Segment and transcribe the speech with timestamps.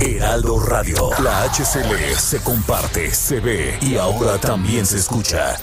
[0.00, 5.58] Heraldo Radio, la HCL se comparte, se ve y ahora también se escucha.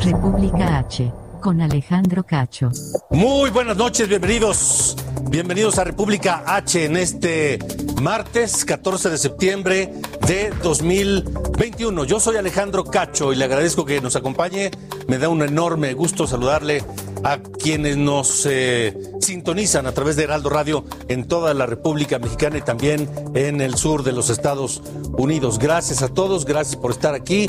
[0.00, 2.70] República H, con Alejandro Cacho.
[3.10, 4.96] Muy buenas noches, bienvenidos.
[5.28, 7.58] Bienvenidos a República H en este
[8.00, 9.92] martes 14 de septiembre
[10.26, 12.04] de 2021.
[12.04, 14.70] Yo soy Alejandro Cacho y le agradezco que nos acompañe.
[15.08, 16.84] Me da un enorme gusto saludarle
[17.24, 22.58] a quienes nos eh, sintonizan a través de Heraldo Radio en toda la República Mexicana
[22.58, 24.82] y también en el sur de los Estados
[25.16, 25.58] Unidos.
[25.58, 27.48] Gracias a todos, gracias por estar aquí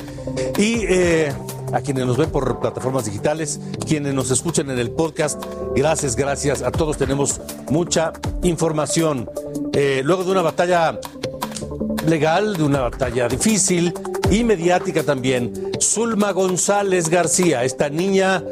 [0.58, 1.32] y eh,
[1.74, 5.44] a quienes nos ven por plataformas digitales, quienes nos escuchan en el podcast,
[5.76, 6.62] gracias, gracias.
[6.62, 9.30] A todos tenemos mucha información.
[9.74, 11.00] Eh, luego de una batalla
[12.06, 13.94] legal, de una batalla difícil
[14.32, 18.44] y mediática también, Zulma González García, esta niña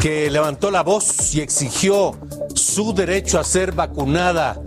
[0.00, 2.16] que levantó la voz y exigió
[2.54, 4.60] su derecho a ser vacunada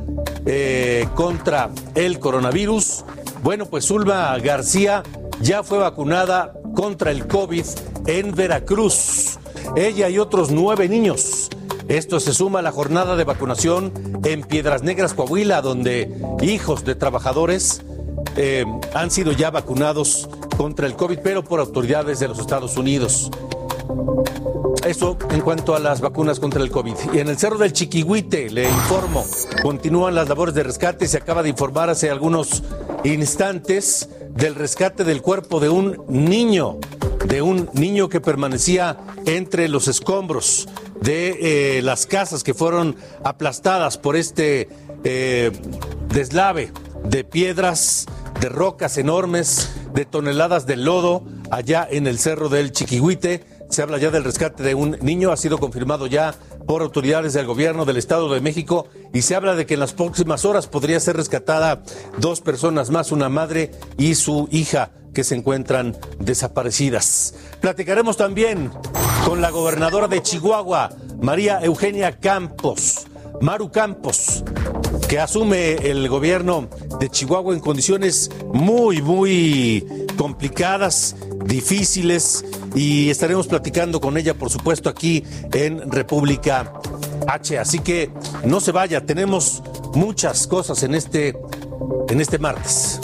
[0.45, 3.03] eh, contra el coronavirus.
[3.43, 5.03] Bueno, pues Zulma García
[5.41, 7.65] ya fue vacunada contra el COVID
[8.07, 9.39] en Veracruz.
[9.75, 11.49] Ella y otros nueve niños.
[11.87, 13.91] Esto se suma a la jornada de vacunación
[14.23, 16.11] en Piedras Negras, Coahuila, donde
[16.41, 17.83] hijos de trabajadores
[18.37, 20.27] eh, han sido ya vacunados
[20.57, 23.29] contra el COVID, pero por autoridades de los Estados Unidos.
[24.85, 26.95] Eso en cuanto a las vacunas contra el COVID.
[27.13, 29.25] Y en el Cerro del Chiquihuite, le informo,
[29.63, 31.07] continúan las labores de rescate.
[31.07, 32.63] Se acaba de informar hace algunos
[33.03, 36.77] instantes del rescate del cuerpo de un niño,
[37.25, 40.67] de un niño que permanecía entre los escombros
[41.01, 44.69] de eh, las casas que fueron aplastadas por este
[45.03, 45.51] eh,
[46.09, 46.71] deslave
[47.03, 48.05] de piedras,
[48.39, 53.97] de rocas enormes, de toneladas de lodo allá en el Cerro del Chiquihuite se habla
[53.97, 56.33] ya del rescate de un niño, ha sido confirmado ya
[56.67, 59.93] por autoridades del gobierno del Estado de México y se habla de que en las
[59.93, 61.83] próximas horas podría ser rescatada
[62.17, 67.35] dos personas más, una madre y su hija que se encuentran desaparecidas.
[67.61, 68.71] Platicaremos también
[69.25, 73.07] con la gobernadora de Chihuahua, María Eugenia Campos,
[73.41, 74.43] Maru Campos,
[75.07, 81.15] que asume el gobierno de Chihuahua en condiciones muy, muy complicadas,
[81.45, 82.43] difíciles
[82.75, 85.23] y estaremos platicando con ella, por supuesto, aquí
[85.53, 86.73] en República
[87.27, 87.59] H.
[87.59, 88.11] Así que
[88.43, 89.63] no se vaya, tenemos
[89.93, 91.37] muchas cosas en este,
[92.09, 92.99] en este martes.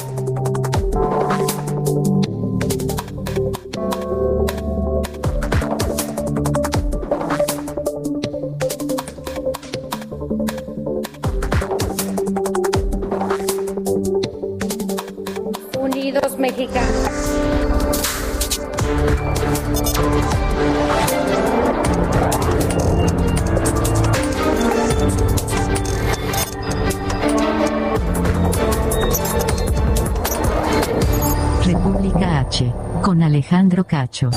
[34.01, 34.31] Cacho.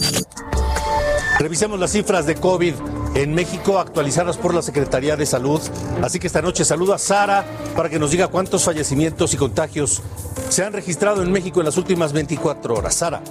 [1.39, 2.75] Revisemos las cifras de COVID
[3.15, 5.61] en México actualizadas por la Secretaría de Salud.
[6.03, 10.03] Así que esta noche saludo a Sara para que nos diga cuántos fallecimientos y contagios
[10.51, 12.95] se han registrado en México en las últimas 24 horas.
[12.95, 13.23] Sara.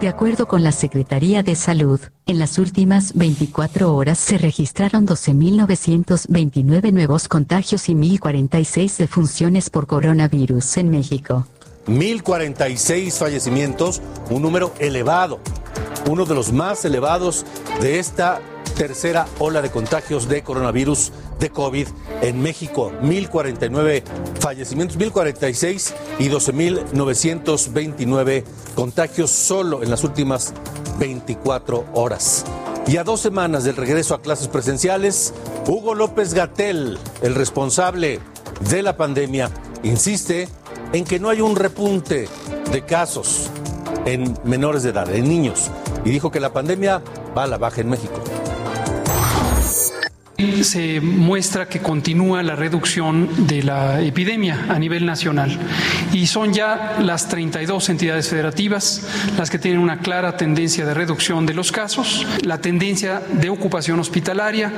[0.00, 6.92] De acuerdo con la Secretaría de Salud, en las últimas 24 horas se registraron 12.929
[6.92, 11.46] nuevos contagios y 1.046 defunciones por coronavirus en México.
[11.86, 14.00] 1.046 fallecimientos,
[14.30, 15.40] un número elevado,
[16.08, 17.44] uno de los más elevados
[17.80, 18.40] de esta
[18.76, 21.86] tercera ola de contagios de coronavirus de COVID
[22.22, 22.90] en México.
[23.02, 24.02] 1.049
[24.40, 28.44] fallecimientos, 1.046 y 12.929
[28.74, 30.52] contagios solo en las últimas
[30.98, 32.44] 24 horas.
[32.86, 35.32] Y a dos semanas del regreso a clases presenciales,
[35.66, 38.20] Hugo López Gatel, el responsable
[38.68, 39.50] de la pandemia,
[39.82, 40.48] insiste
[40.94, 42.28] en que no hay un repunte
[42.70, 43.50] de casos
[44.06, 45.70] en menores de edad, en niños,
[46.04, 47.02] y dijo que la pandemia
[47.36, 48.22] va a la baja en México.
[50.62, 55.58] se muestra que continúa la reducción de la epidemia a nivel nacional
[56.12, 59.06] y son ya las 32 entidades federativas
[59.36, 62.26] las que tienen una clara tendencia de reducción de los casos.
[62.42, 64.72] La tendencia de ocupación hospitalaria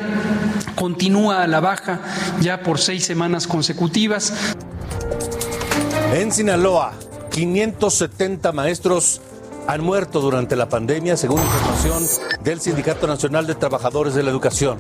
[0.75, 2.01] continúa a la baja
[2.41, 4.57] ya por seis semanas consecutivas.
[6.17, 6.95] En Sinaloa,
[7.31, 9.21] 570 maestros
[9.67, 12.09] han muerto durante la pandemia, según información
[12.43, 14.79] del Sindicato Nacional de Trabajadores de la Educación.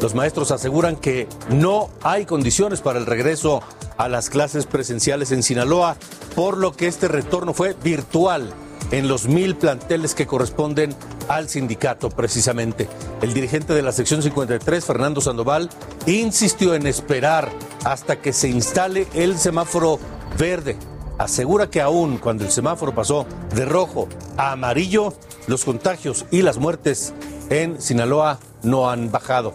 [0.00, 3.64] Los maestros aseguran que no hay condiciones para el regreso
[3.96, 5.96] a las clases presenciales en Sinaloa,
[6.36, 8.54] por lo que este retorno fue virtual
[8.90, 10.94] en los mil planteles que corresponden
[11.28, 12.88] al sindicato precisamente.
[13.22, 15.70] El dirigente de la sección 53, Fernando Sandoval,
[16.06, 17.50] insistió en esperar
[17.84, 19.98] hasta que se instale el semáforo
[20.38, 20.76] verde.
[21.18, 25.14] Asegura que aún cuando el semáforo pasó de rojo a amarillo,
[25.46, 27.14] los contagios y las muertes
[27.48, 29.54] en Sinaloa no han bajado.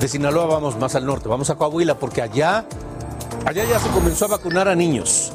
[0.00, 2.66] De Sinaloa vamos más al norte, vamos a Coahuila porque allá,
[3.44, 5.32] allá ya se comenzó a vacunar a niños,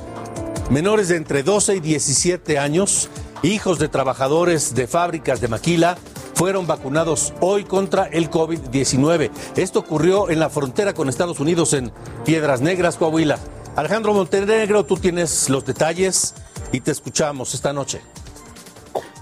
[0.70, 3.10] menores de entre 12 y 17 años,
[3.44, 5.98] hijos de trabajadores de fábricas de maquila,
[6.36, 9.32] fueron vacunados hoy contra el COVID-19.
[9.56, 11.92] Esto ocurrió en la frontera con Estados Unidos en
[12.26, 13.38] Piedras Negras, Coahuila.
[13.76, 16.36] Alejandro Montenegro, tú tienes los detalles
[16.72, 18.02] y te escuchamos esta noche.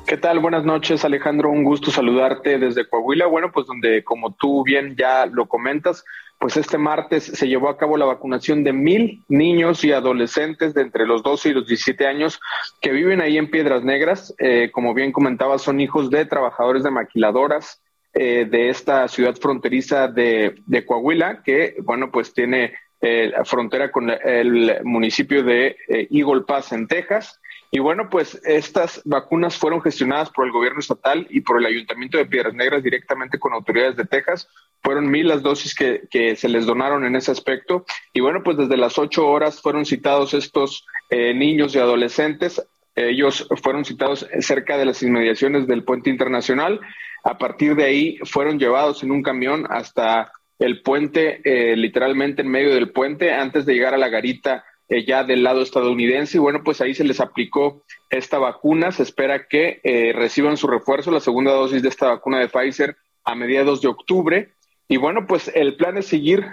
[0.07, 0.39] ¿Qué tal?
[0.39, 1.51] Buenas noches, Alejandro.
[1.51, 3.27] Un gusto saludarte desde Coahuila.
[3.27, 6.03] Bueno, pues donde, como tú bien ya lo comentas,
[6.39, 10.81] pues este martes se llevó a cabo la vacunación de mil niños y adolescentes de
[10.81, 12.39] entre los 12 y los 17 años
[12.81, 14.33] que viven ahí en Piedras Negras.
[14.39, 17.81] Eh, como bien comentaba, son hijos de trabajadores de maquiladoras
[18.13, 24.09] eh, de esta ciudad fronteriza de, de Coahuila, que, bueno, pues tiene eh, frontera con
[24.09, 27.38] el municipio de eh, Eagle Pass en Texas.
[27.71, 32.17] Y bueno, pues estas vacunas fueron gestionadas por el gobierno estatal y por el ayuntamiento
[32.17, 34.47] de Piedras Negras directamente con autoridades de Texas.
[34.81, 37.85] Fueron mil las dosis que, que se les donaron en ese aspecto.
[38.11, 42.65] Y bueno, pues desde las ocho horas fueron citados estos eh, niños y adolescentes.
[42.95, 46.79] Ellos fueron citados cerca de las inmediaciones del puente internacional.
[47.23, 52.49] A partir de ahí fueron llevados en un camión hasta el puente, eh, literalmente en
[52.49, 56.37] medio del puente, antes de llegar a la garita eh, ya del lado estadounidense.
[56.37, 58.91] Y bueno, pues ahí se les aplicó esta vacuna.
[58.91, 62.97] Se espera que eh, reciban su refuerzo, la segunda dosis de esta vacuna de Pfizer,
[63.23, 64.53] a mediados de octubre.
[64.87, 66.43] Y bueno, pues el plan es seguir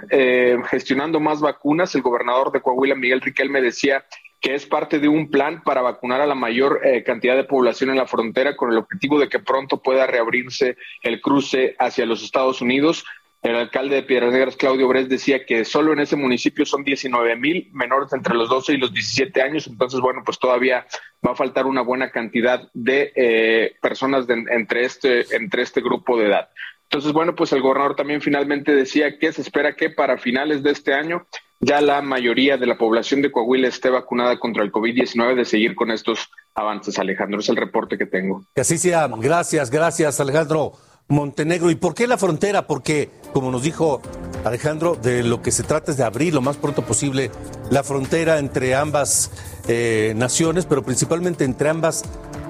[0.69, 1.95] gestionando más vacunas.
[1.95, 4.05] El gobernador de Coahuila, Miguel Riquelme, decía
[4.43, 7.97] que es parte de un plan para vacunar a la mayor cantidad de población en
[7.97, 12.61] la frontera con el objetivo de que pronto pueda reabrirse el cruce hacia los Estados
[12.61, 13.07] Unidos.
[13.47, 17.37] El alcalde de Piedras Negras, Claudio Bres, decía que solo en ese municipio son 19
[17.37, 19.69] mil menores entre los 12 y los 17 años.
[19.69, 20.85] Entonces, bueno, pues todavía
[21.25, 26.27] va a faltar una buena cantidad de eh, personas entre, este, entre este grupo de
[26.27, 26.49] edad.
[26.91, 30.73] Entonces, bueno, pues el gobernador también finalmente decía que se espera que para finales de
[30.73, 31.25] este año
[31.61, 35.77] ya la mayoría de la población de Coahuila esté vacunada contra el COVID-19, de seguir
[35.77, 37.39] con estos avances, Alejandro.
[37.39, 38.45] Es el reporte que tengo.
[38.57, 39.07] Que así sea.
[39.07, 40.73] Gracias, gracias, Alejandro.
[41.09, 41.71] Montenegro.
[41.71, 42.67] ¿Y por qué la frontera?
[42.67, 44.01] Porque, como nos dijo
[44.45, 47.31] Alejandro, de lo que se trata es de abrir lo más pronto posible
[47.71, 49.31] la frontera entre ambas
[49.69, 52.03] eh, naciones, pero principalmente entre ambas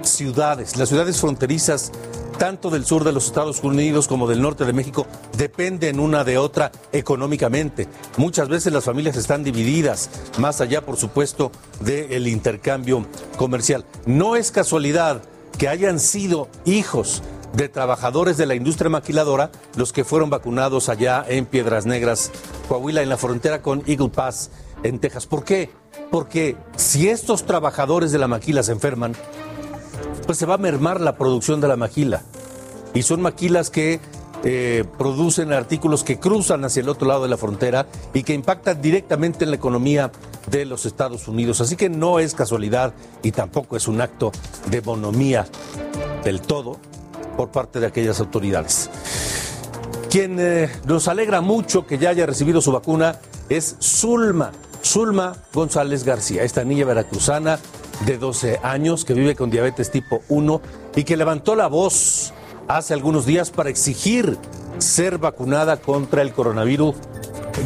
[0.02, 0.76] ciudades.
[0.76, 1.92] Las ciudades fronterizas,
[2.38, 5.06] tanto del sur de los Estados Unidos como del norte de México,
[5.36, 7.88] dependen una de otra económicamente.
[8.16, 13.06] Muchas veces las familias están divididas, más allá, por supuesto, del intercambio
[13.36, 13.84] comercial.
[14.06, 15.22] No es casualidad
[15.58, 17.22] que hayan sido hijos
[17.56, 22.30] de trabajadores de la industria maquiladora, los que fueron vacunados allá en Piedras Negras,
[22.68, 24.50] Coahuila, en la frontera con Eagle Pass,
[24.82, 25.26] en Texas.
[25.26, 25.70] ¿Por qué?
[26.10, 29.14] Porque si estos trabajadores de la maquila se enferman,
[30.26, 32.22] pues se va a mermar la producción de la maquila.
[32.92, 34.00] Y son maquilas que
[34.44, 38.82] eh, producen artículos que cruzan hacia el otro lado de la frontera y que impactan
[38.82, 40.12] directamente en la economía
[40.50, 41.62] de los Estados Unidos.
[41.62, 44.30] Así que no es casualidad y tampoco es un acto
[44.70, 45.46] de bonomía
[46.22, 46.78] del todo
[47.36, 48.90] por parte de aquellas autoridades.
[50.10, 54.52] Quien eh, nos alegra mucho que ya haya recibido su vacuna es Zulma,
[54.82, 57.58] Zulma González García, esta niña veracruzana
[58.04, 60.60] de 12 años que vive con diabetes tipo 1
[60.96, 62.32] y que levantó la voz
[62.68, 64.38] hace algunos días para exigir
[64.78, 66.94] ser vacunada contra el coronavirus,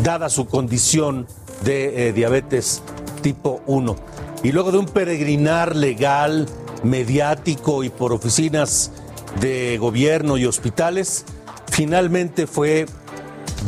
[0.03, 1.27] dada su condición
[1.65, 2.83] de eh, diabetes
[3.23, 3.97] tipo 1.
[4.43, 6.47] Y luego de un peregrinar legal,
[6.83, 8.93] mediático y por oficinas
[9.41, 11.25] de gobierno y hospitales.
[11.71, 12.87] Finalmente fue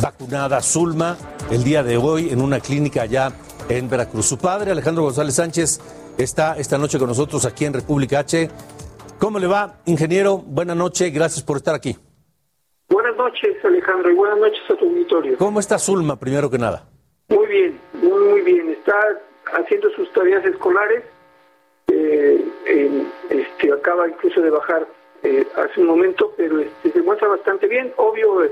[0.00, 1.16] vacunada Zulma
[1.50, 3.32] el día de hoy en una clínica allá
[3.68, 4.26] en Veracruz.
[4.26, 5.80] Su padre, Alejandro González Sánchez,
[6.18, 8.50] está esta noche con nosotros aquí en República H.
[9.18, 10.38] ¿Cómo le va, ingeniero?
[10.38, 11.96] Buenas noches, gracias por estar aquí.
[12.88, 15.38] Buenas noches, Alejandro, y buenas noches a tu auditorio.
[15.38, 16.88] ¿Cómo está Zulma, primero que nada?
[17.28, 18.68] Muy bien, muy, muy bien.
[18.70, 18.94] Está
[19.54, 21.04] haciendo sus tareas escolares.
[21.88, 22.44] Eh,
[23.30, 24.86] este, acaba incluso de bajar
[25.22, 27.92] eh, hace un momento, pero este, se muestra bastante bien.
[27.96, 28.42] Obvio,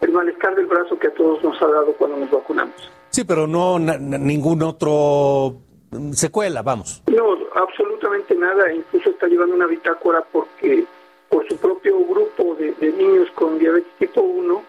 [0.00, 2.90] el malestar del brazo que a todos nos ha dado cuando nos vacunamos.
[3.10, 5.56] Sí, pero no ningún otro
[5.90, 7.02] mm, secuela, vamos.
[7.06, 8.72] No, absolutamente nada.
[8.72, 10.84] Incluso está llevando una bitácora porque
[11.28, 14.62] por su propio grupo de, niños con diabetes tipo 1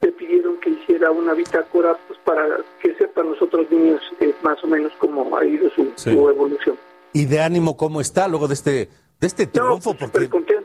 [0.00, 4.62] le pidieron que hiciera una bitácora pues, para que sepan los otros niños eh, más
[4.64, 6.76] o menos cómo ha ido su, evolución.
[7.12, 8.88] ¿Y de ánimo cómo está luego de este
[9.20, 9.92] de este triunfo?
[9.92, 10.10] No, súper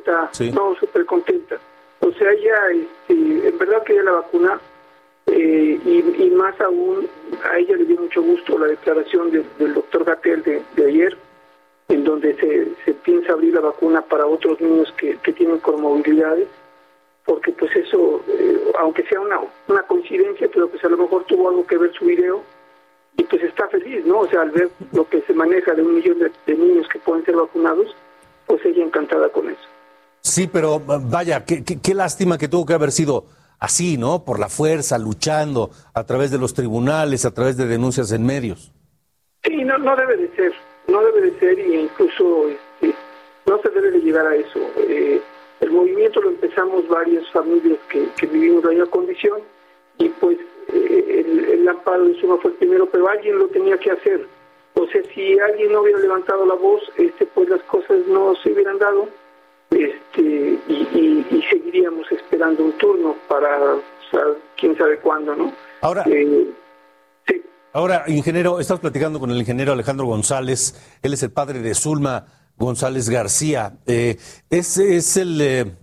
[0.08, 1.58] contenta, no, súper contenta.
[2.00, 4.60] O sea, ella, este, en verdad quería la vacuna
[5.28, 7.08] eh, y, más aún,
[7.44, 11.18] a ella le dio mucho gusto la declaración del doctor Gatel de, ayer,
[11.90, 16.48] en donde se, se, piensa abrir la vacuna para otros niños que, que tienen comorbilidades,
[17.26, 21.50] porque pues eso, eh, aunque sea una, una coincidencia, pero pues a lo mejor tuvo
[21.50, 22.42] algo que ver su video,
[23.18, 24.20] y pues está feliz, ¿no?
[24.20, 27.26] O sea, al ver lo que se maneja de un millón de niños que pueden
[27.26, 27.96] ser vacunados,
[28.46, 29.67] pues ella encantada con eso.
[30.28, 33.26] Sí, pero vaya, qué, qué, lástima que tuvo que haber sido
[33.60, 34.26] así, ¿no?
[34.26, 38.72] Por la fuerza, luchando a través de los tribunales, a través de denuncias en medios.
[39.44, 40.54] Sí, no, no debe de ser,
[40.88, 42.94] no debe de ser y incluso este,
[43.46, 44.60] no se debe de llegar a eso.
[44.78, 45.22] Eh,
[45.62, 49.40] el movimiento lo empezamos varias familias que, vivimos en la condición
[49.98, 50.38] y pues
[50.74, 54.28] eh, el, el, amparo de Suma fue el primero, pero alguien lo tenía que hacer.
[54.74, 58.52] O sea, si alguien no hubiera levantado la voz, este, pues las cosas no se
[58.52, 59.08] hubieran dado
[59.70, 63.76] este, y, seguiríamos esperando un turno para
[64.58, 65.54] quién sabe cuándo, ¿no?
[65.82, 66.48] Ahora, eh,
[67.28, 67.42] sí.
[67.74, 72.26] ahora, ingeniero, estamos platicando con el ingeniero Alejandro González, él es el padre de Zulma
[72.58, 73.78] González García.
[73.86, 74.18] Eh,
[74.50, 75.42] es, es el...
[75.42, 75.76] Eh,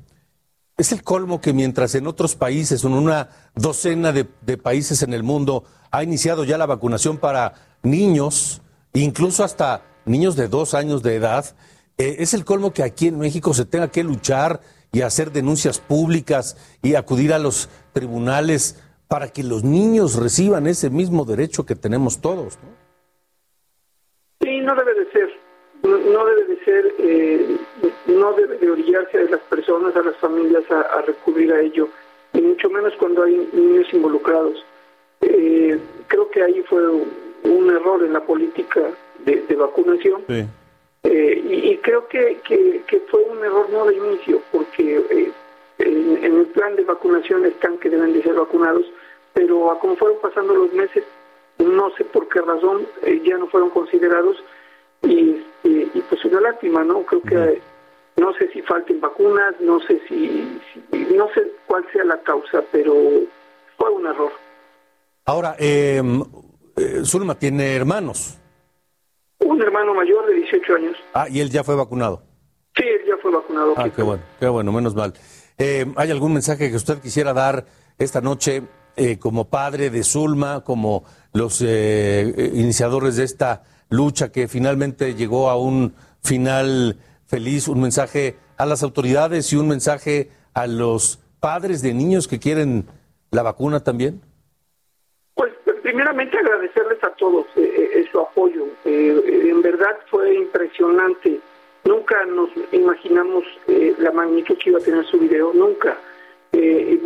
[0.77, 5.15] es el colmo que mientras en otros países, en una docena de, de, países en
[5.15, 5.63] el mundo,
[5.93, 8.61] ha iniciado ya la vacunación para niños,
[8.93, 11.55] incluso hasta niños de dos años de edad,
[11.97, 14.61] eh, es el colmo que aquí en México se tenga que luchar
[14.93, 20.91] y hacer denuncias públicas y acudir a los tribunales para que los niños reciban ese
[20.91, 22.59] mismo derecho que tenemos todos.
[22.63, 22.69] ¿no?
[24.41, 25.31] Sí, no debe de ser.
[25.85, 27.59] No, debe de ser, eh,
[28.07, 31.91] no debe de orillarse a las personas, a las familias a, recurrir a ello,
[32.33, 34.65] y mucho menos cuando hay niños involucrados.
[35.21, 38.81] Eh, creo que ahí fue un error en la política
[39.27, 40.23] de, de vacunación.
[40.27, 40.47] Sí
[41.05, 45.33] eh, y, creo que, que, fue un error no de inicio, porque eh,
[45.79, 48.87] en, el plan de vacunación están que deben de ser vacunados,
[49.35, 51.05] pero a como fueron pasando los meses,
[51.59, 54.43] no sé por qué razón eh, ya no fueron considerados
[55.03, 57.03] y, y, pues una lástima, ¿no?
[57.03, 57.61] Creo que
[58.17, 60.59] no sé si falten vacunas, no sé si,
[61.15, 62.95] no sé cuál sea la causa, pero
[63.77, 64.33] fue un error.
[65.27, 66.03] Ahora, eh,
[67.05, 68.39] Zulma tiene hermanos.
[69.45, 70.97] Un hermano mayor de 18 años.
[71.13, 72.23] Ah, ¿y él ya fue vacunado?
[72.75, 73.75] Sí, él ya fue vacunado.
[73.77, 75.13] Ah, qué bueno, qué bueno, menos mal.
[75.59, 77.67] Eh, ¿Hay algún mensaje que usted quisiera dar
[77.99, 78.63] esta noche
[78.97, 85.51] eh, como padre de Zulma, como los eh, iniciadores de esta lucha que finalmente llegó
[85.51, 86.97] a un final
[87.27, 87.69] feliz?
[87.69, 92.87] Un mensaje a las autoridades y un mensaje a los padres de niños que quieren
[93.31, 94.23] la vacuna también.
[95.95, 97.47] Primeramente agradecerles a todos
[98.11, 98.67] su apoyo.
[98.85, 101.39] Eh, en verdad fue impresionante.
[101.85, 105.97] Nunca nos imaginamos eh, la magnitud que iba a tener su video, nunca.
[106.51, 106.99] Eh,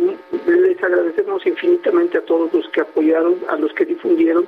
[0.47, 4.47] les agradecemos infinitamente a todos los que apoyaron, a los que difundieron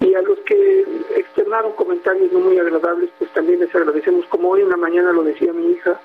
[0.00, 0.84] y a los que
[1.16, 4.26] externaron comentarios no muy agradables, pues también les agradecemos.
[4.26, 5.98] Como hoy en la mañana lo decía mi hija,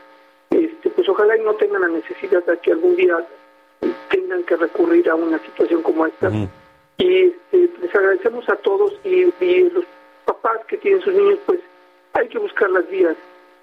[0.52, 3.18] este, pues ojalá y no tengan la necesidad de que algún día
[4.10, 6.32] tengan que recurrir a una situación como esta.
[6.98, 9.26] Y este, les agradecemos a todos y,
[9.70, 9.86] los
[10.26, 11.60] papás que tienen sus niños, pues
[12.14, 13.16] hay que buscar las vías.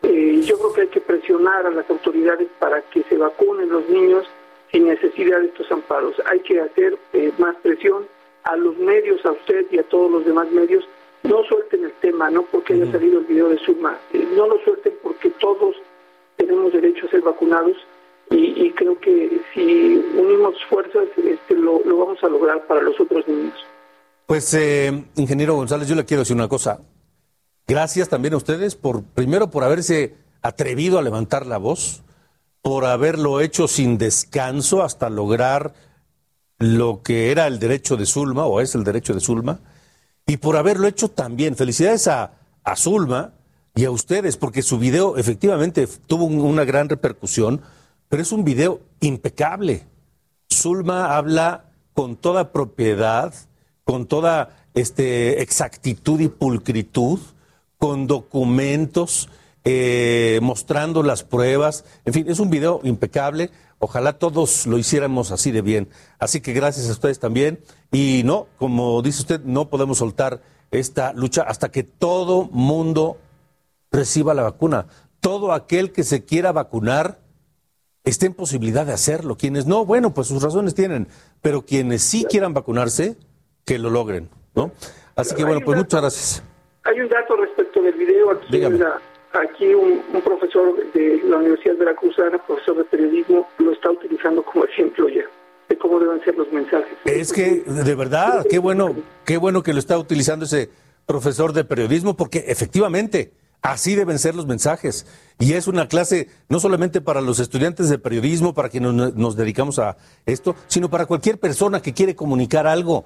[0.03, 3.89] Eh, yo creo que hay que presionar a las autoridades para que se vacunen los
[3.89, 4.27] niños
[4.73, 6.15] sin necesidad de estos amparos.
[6.27, 8.07] Hay que hacer eh, más presión
[8.45, 10.85] a los medios, a usted y a todos los demás medios.
[11.23, 14.59] No suelten el tema, no porque haya salido el video de Suma, eh, no lo
[14.61, 15.77] suelten porque todos
[16.37, 17.77] tenemos derecho a ser vacunados
[18.31, 23.55] y, creo que si unimos fuerzas este, lo, vamos a lograr para los otros niños.
[24.27, 26.81] Pues, eh, ingeniero González, yo le quiero decir una cosa.
[27.67, 32.03] Gracias también a ustedes por, primero, por haberse atrevido a levantar la voz,
[32.63, 35.75] por haberlo hecho sin descanso hasta lograr
[36.59, 39.61] lo que era el derecho de Zulma, o es el derecho de Zulma,
[40.27, 41.57] y por haberlo hecho también.
[41.57, 42.33] Felicidades a,
[42.63, 43.33] a Zulma
[43.75, 47.63] y a ustedes, porque su video efectivamente tuvo una gran repercusión
[48.11, 49.87] pero es un video impecable.
[50.53, 53.33] Zulma habla con toda propiedad,
[53.85, 57.21] con toda este, exactitud y pulcritud,
[57.79, 59.29] con documentos,
[59.63, 61.85] eh, mostrando las pruebas.
[62.05, 63.53] En fin, es un video impecable.
[63.79, 65.89] Ojalá todos lo hiciéramos así de bien.
[66.19, 67.61] Así que gracias a ustedes también.
[67.93, 73.19] Y no, como dice usted, no podemos soltar esta lucha hasta que todo mundo
[73.93, 74.87] reciba la vacuna.
[75.21, 77.21] Todo aquel que se quiera vacunar
[78.05, 79.37] esté en posibilidad de hacerlo.
[79.37, 81.09] Quienes no, bueno, pues sus razones tienen,
[81.43, 83.17] pero quienes sí quieran vacunarse,
[83.65, 84.73] que lo logren, ¿no?
[85.17, 86.43] Así que bueno, pues muchas gracias.
[86.85, 88.63] Hay un dato respecto del video aquí.
[89.33, 94.65] aquí un, profesor de la Universidad de Veracruzana, profesor de periodismo, lo está utilizando como
[94.65, 95.25] ejemplo ya
[95.69, 96.99] de cómo deben ser los mensajes.
[97.05, 100.69] Es que, de verdad, qué bueno, qué bueno que lo está utilizando ese
[101.07, 105.07] profesor de periodismo, porque efectivamente, Así deben ser los mensajes.
[105.39, 109.79] Y es una clase no solamente para los estudiantes de periodismo, para quienes nos, dedicamos
[109.79, 113.05] a esto, sino para cualquier persona que quiere comunicar algo,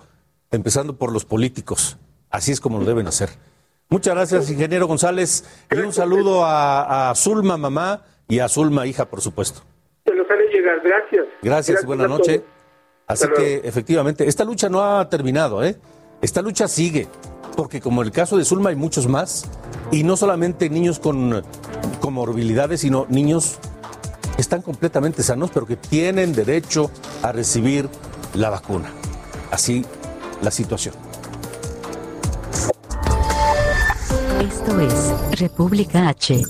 [0.50, 1.98] empezando por los políticos.
[2.30, 3.30] Así es como lo deben hacer.
[3.88, 5.44] Muchas gracias, ingeniero González.
[5.70, 9.62] Y un saludo a, Zulma, mamá, y a Zulma, hija, por supuesto.
[10.04, 10.80] Se los haré llegar.
[10.82, 11.26] Gracias.
[11.42, 12.42] Gracias, buenas noches.
[13.06, 15.76] Así que, efectivamente, esta lucha no ha terminado, ¿eh?
[16.22, 17.06] Esta lucha sigue
[17.56, 19.44] porque como el caso de Zulma hay muchos más,
[19.90, 21.42] y no solamente niños con
[22.00, 23.56] comorbilidades, sino niños
[24.34, 26.90] que están completamente sanos, pero que tienen derecho
[27.22, 27.88] a recibir
[28.34, 28.90] la vacuna.
[29.50, 29.84] Así
[30.42, 30.94] la situación.
[34.40, 36.42] Esto es República H.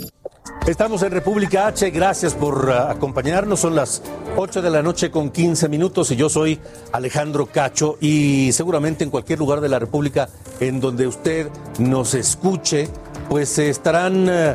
[0.66, 3.60] Estamos en República H, gracias por uh, acompañarnos.
[3.60, 4.00] Son las
[4.34, 6.58] 8 de la noche con 15 minutos y yo soy
[6.90, 10.30] Alejandro Cacho y seguramente en cualquier lugar de la República
[10.60, 12.88] en donde usted nos escuche,
[13.28, 14.54] pues estarán uh,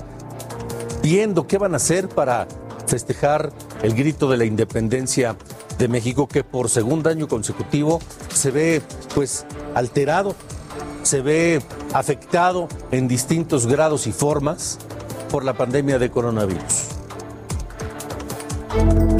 [1.03, 2.47] viendo qué van a hacer para
[2.87, 3.51] festejar
[3.83, 5.35] el grito de la independencia
[5.77, 8.01] de México que por segundo año consecutivo
[8.33, 8.81] se ve
[9.13, 10.35] pues alterado,
[11.03, 11.61] se ve
[11.93, 14.79] afectado en distintos grados y formas
[15.29, 16.89] por la pandemia de coronavirus.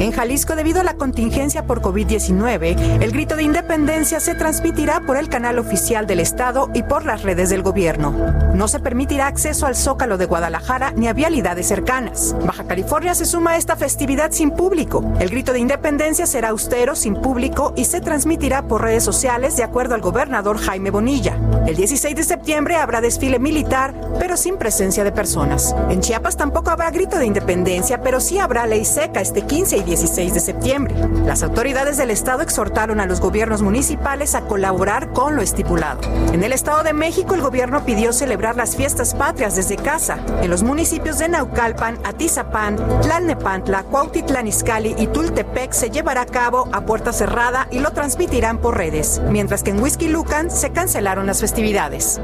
[0.00, 5.18] En Jalisco, debido a la contingencia por COVID-19, el grito de independencia se transmitirá por
[5.18, 8.12] el canal oficial del Estado y por las redes del gobierno.
[8.54, 12.34] No se permitirá acceso al Zócalo de Guadalajara ni a vialidades cercanas.
[12.46, 15.04] Baja California se suma a esta festividad sin público.
[15.20, 19.64] El grito de independencia será austero, sin público y se transmitirá por redes sociales de
[19.64, 21.38] acuerdo al gobernador Jaime Bonilla.
[21.66, 25.76] El 16 de septiembre habrá desfile militar, pero sin presencia de personas.
[25.90, 29.89] En Chiapas tampoco habrá grito de independencia, pero sí habrá ley seca este 15 y
[29.90, 30.94] 16 de septiembre.
[31.26, 36.00] Las autoridades del Estado exhortaron a los gobiernos municipales a colaborar con lo estipulado.
[36.32, 40.20] En el Estado de México, el gobierno pidió celebrar las fiestas patrias desde casa.
[40.42, 46.68] En los municipios de Naucalpan, Atizapán, Tlalnepantla, Cuautitlán Izcalli y Tultepec se llevará a cabo
[46.72, 51.26] a puerta cerrada y lo transmitirán por redes, mientras que en Whisky Lucan se cancelaron
[51.26, 52.20] las festividades.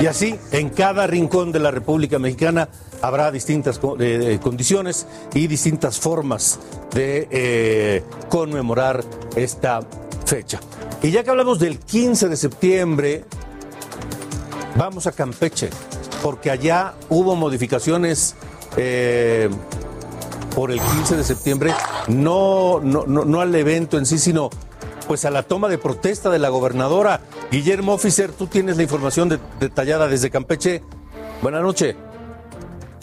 [0.00, 2.68] Y así, en cada rincón de la República Mexicana
[3.02, 6.58] habrá distintas eh, condiciones y distintas formas
[6.92, 9.04] de eh, conmemorar
[9.34, 9.80] esta
[10.24, 10.60] fecha.
[11.02, 13.24] Y ya que hablamos del 15 de septiembre,
[14.76, 15.70] vamos a Campeche,
[16.22, 18.34] porque allá hubo modificaciones
[18.76, 19.48] eh,
[20.54, 21.74] por el 15 de septiembre,
[22.08, 24.50] no, no, no al evento en sí, sino
[25.06, 27.20] pues a la toma de protesta de la gobernadora.
[27.50, 30.82] Guillermo Officer, tú tienes la información detallada desde Campeche.
[31.42, 31.94] Buenas noches.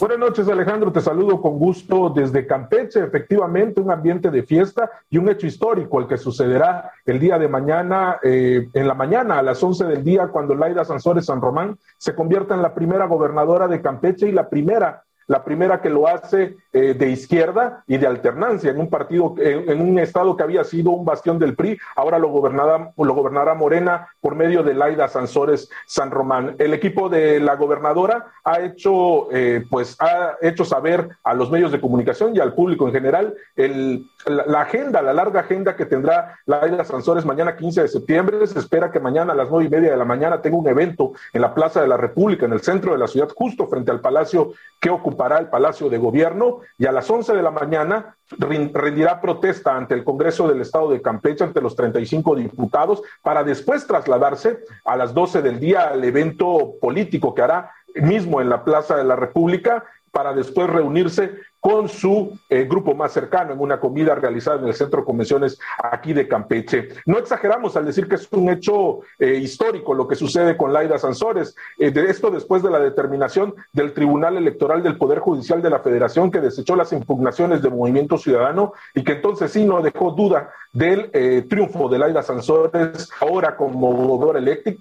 [0.06, 0.92] Buenas noches, Alejandro.
[0.92, 3.02] Te saludo con gusto desde Campeche.
[3.02, 7.48] Efectivamente, un ambiente de fiesta y un hecho histórico, el que sucederá el día de
[7.48, 11.78] mañana, eh, en la mañana, a las 11 del día, cuando Laida Sansores San Román
[11.96, 16.06] se convierta en la primera gobernadora de Campeche y la primera la primera que lo
[16.08, 20.64] hace eh, de izquierda y de alternancia en un partido, en, un estado que había
[20.64, 25.08] sido un bastión del PRI, ahora lo gobernará, lo gobernará Morena por medio de Laida
[25.08, 26.56] Sansores San Román.
[26.58, 31.72] El equipo de la gobernadora ha hecho, eh, pues, ha hecho saber a los medios
[31.72, 36.38] de comunicación y al público en general el, la, agenda, la larga agenda que tendrá
[36.46, 38.46] Laida Sansores mañana 15 de septiembre.
[38.46, 41.12] Se espera que mañana a las nueve y media de la mañana tenga un evento
[41.32, 44.00] en la Plaza de la República, en el centro de la ciudad, justo frente al
[44.00, 49.20] Palacio que ocupará el Palacio de Gobierno y a las 11 de la mañana rendirá
[49.20, 54.58] protesta ante el Congreso del Estado de Campeche, ante los 35 diputados, para después trasladarse
[54.84, 59.04] a las 12 del día al evento político que hará mismo en la Plaza de
[59.04, 64.60] la República para después reunirse con su eh, grupo más cercano en una comida realizada
[64.60, 66.88] en el Centro de Convenciones aquí de Campeche.
[67.06, 70.98] No exageramos al decir que es un hecho eh, histórico lo que sucede con Laida
[70.98, 71.56] Sansores.
[71.78, 75.78] Eh, de esto después de la determinación del Tribunal Electoral del Poder Judicial de la
[75.78, 80.50] Federación que desechó las impugnaciones de Movimiento Ciudadano y que entonces sí no dejó duda
[80.74, 84.40] del eh, triunfo de Laida Sansores ahora como gobernadora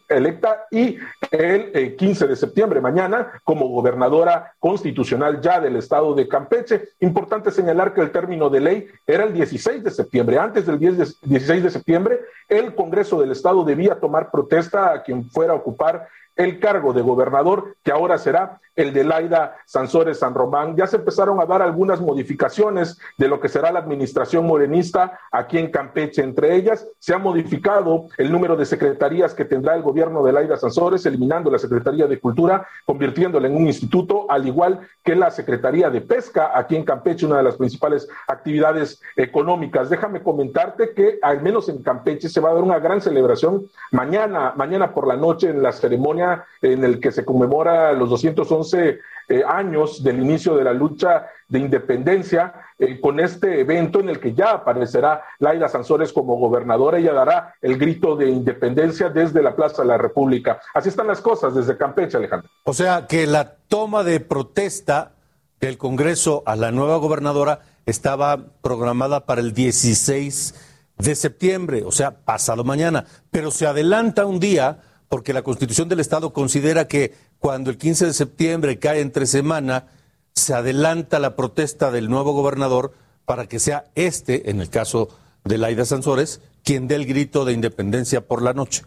[0.09, 0.97] electa y
[1.31, 6.72] el 15 de septiembre, mañana, como gobernadora constitucional ya del estado de Campeche.
[6.99, 10.37] Importante señalar que el término de ley era el 16 de septiembre.
[10.37, 15.53] Antes del 16 de septiembre, el Congreso del Estado debía tomar protesta a quien fuera
[15.53, 20.75] a ocupar el cargo de gobernador, que ahora será el de Laida Sansores San Román.
[20.75, 25.59] Ya se empezaron a dar algunas modificaciones de lo que será la administración morenista aquí
[25.59, 26.23] en Campeche.
[26.23, 30.57] Entre ellas, se ha modificado el número de secretarías que tendrá el gobierno de Laida
[30.57, 35.89] Sansores, eliminando la Secretaría de Cultura, convirtiéndola en un instituto, al igual que la Secretaría
[35.89, 39.89] de Pesca aquí en Campeche, una de las principales actividades económicas.
[39.89, 44.53] Déjame comentarte que al menos en Campeche se va a dar una gran celebración mañana,
[44.55, 46.22] mañana por la noche en la ceremonia
[46.61, 51.59] en el que se conmemora los 211 eh, años del inicio de la lucha de
[51.59, 56.97] independencia, eh, con este evento en el que ya aparecerá Laida Sansores como gobernadora.
[56.97, 60.59] Ella dará el grito de independencia desde la Plaza de la República.
[60.73, 62.49] Así están las cosas desde Campeche, Alejandro.
[62.65, 65.13] O sea que la toma de protesta
[65.61, 70.53] del Congreso a la nueva gobernadora estaba programada para el 16
[70.97, 74.81] de septiembre, o sea, pasado mañana, pero se adelanta un día
[75.13, 79.85] porque la Constitución del Estado considera que cuando el 15 de septiembre cae entre semana,
[80.33, 85.09] se adelanta la protesta del nuevo gobernador para que sea este, en el caso
[85.43, 88.85] de Laida Sansores, quien dé el grito de independencia por la noche.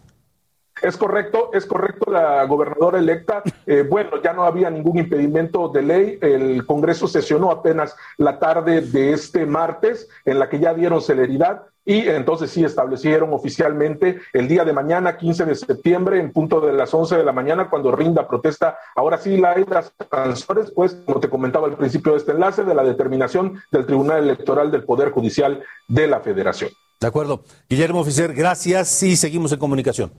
[0.81, 3.43] Es correcto, es correcto la gobernadora electa.
[3.65, 6.19] Eh, bueno, ya no había ningún impedimento de ley.
[6.21, 11.63] El Congreso sesionó apenas la tarde de este martes, en la que ya dieron celeridad
[11.87, 16.73] y entonces sí establecieron oficialmente el día de mañana, 15 de septiembre, en punto de
[16.73, 18.77] las 11 de la mañana, cuando rinda protesta.
[18.93, 22.75] Ahora sí, la las sanciones, pues, como te comentaba al principio de este enlace, de
[22.75, 26.71] la determinación del Tribunal Electoral del Poder Judicial de la Federación.
[26.99, 27.43] De acuerdo.
[27.69, 30.11] Guillermo Oficier, gracias y seguimos en comunicación.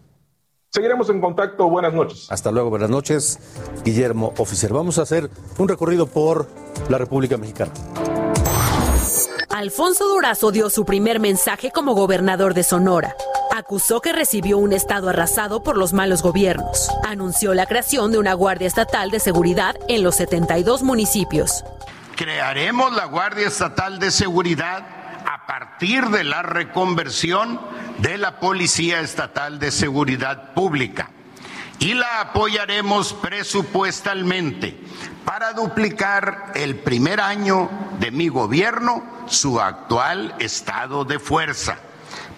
[0.70, 1.68] Seguiremos en contacto.
[1.68, 2.30] Buenas noches.
[2.30, 3.38] Hasta luego, buenas noches.
[3.84, 4.72] Guillermo Oficier.
[4.72, 6.46] Vamos a hacer un recorrido por
[6.90, 7.72] la República Mexicana.
[9.48, 13.16] Alfonso Durazo dio su primer mensaje como gobernador de Sonora.
[13.56, 16.90] Acusó que recibió un estado arrasado por los malos gobiernos.
[17.04, 21.64] Anunció la creación de una Guardia Estatal de Seguridad en los 72 municipios.
[22.14, 24.84] Crearemos la Guardia Estatal de Seguridad
[25.26, 27.60] a partir de la reconversión
[27.98, 31.10] de la Policía Estatal de Seguridad Pública
[31.78, 34.78] y la apoyaremos presupuestalmente
[35.24, 41.78] para duplicar el primer año de mi gobierno su actual estado de fuerza.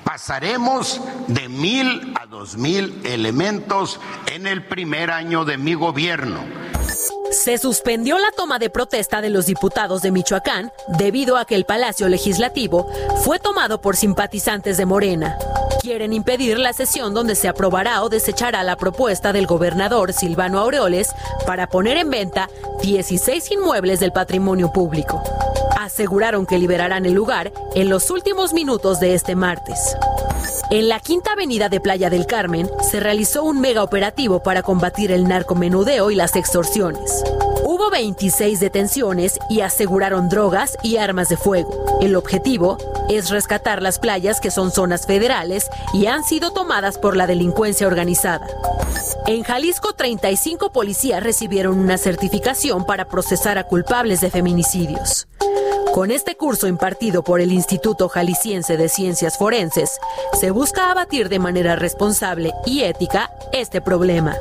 [0.04, 6.40] Pasaremos de mil a dos mil elementos en el primer año de mi gobierno.
[7.30, 11.64] Se suspendió la toma de protesta de los diputados de Michoacán debido a que el
[11.64, 12.88] Palacio Legislativo
[13.24, 15.38] fue tomado por simpatizantes de Morena.
[15.80, 21.14] Quieren impedir la sesión donde se aprobará o desechará la propuesta del gobernador Silvano Aureoles
[21.46, 22.50] para poner en venta
[22.82, 25.22] 16 inmuebles del patrimonio público.
[25.78, 29.96] Aseguraron que liberarán el lugar en los últimos minutos de este martes.
[30.70, 35.10] En la quinta avenida de Playa del Carmen se realizó un mega operativo para combatir
[35.10, 37.24] el narcomenudeo y las extorsiones.
[37.64, 41.98] Hubo 26 detenciones y aseguraron drogas y armas de fuego.
[42.00, 42.78] El objetivo
[43.08, 47.88] es rescatar las playas que son zonas federales y han sido tomadas por la delincuencia
[47.88, 48.46] organizada.
[49.26, 55.26] En Jalisco, 35 policías recibieron una certificación para procesar a culpables de feminicidios.
[55.92, 59.98] Con este curso impartido por el Instituto Jalisciense de Ciencias Forenses,
[60.38, 64.36] se busca abatir de manera responsable y ética este problema.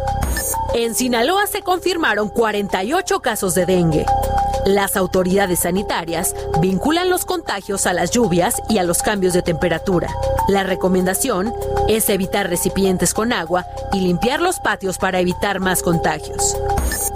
[0.76, 4.06] En Sinaloa se confirmaron 48 casos de dengue.
[4.70, 10.14] Las autoridades sanitarias vinculan los contagios a las lluvias y a los cambios de temperatura.
[10.48, 11.52] La recomendación
[11.88, 16.56] es evitar recipientes con agua y limpiar los patios para evitar más contagios.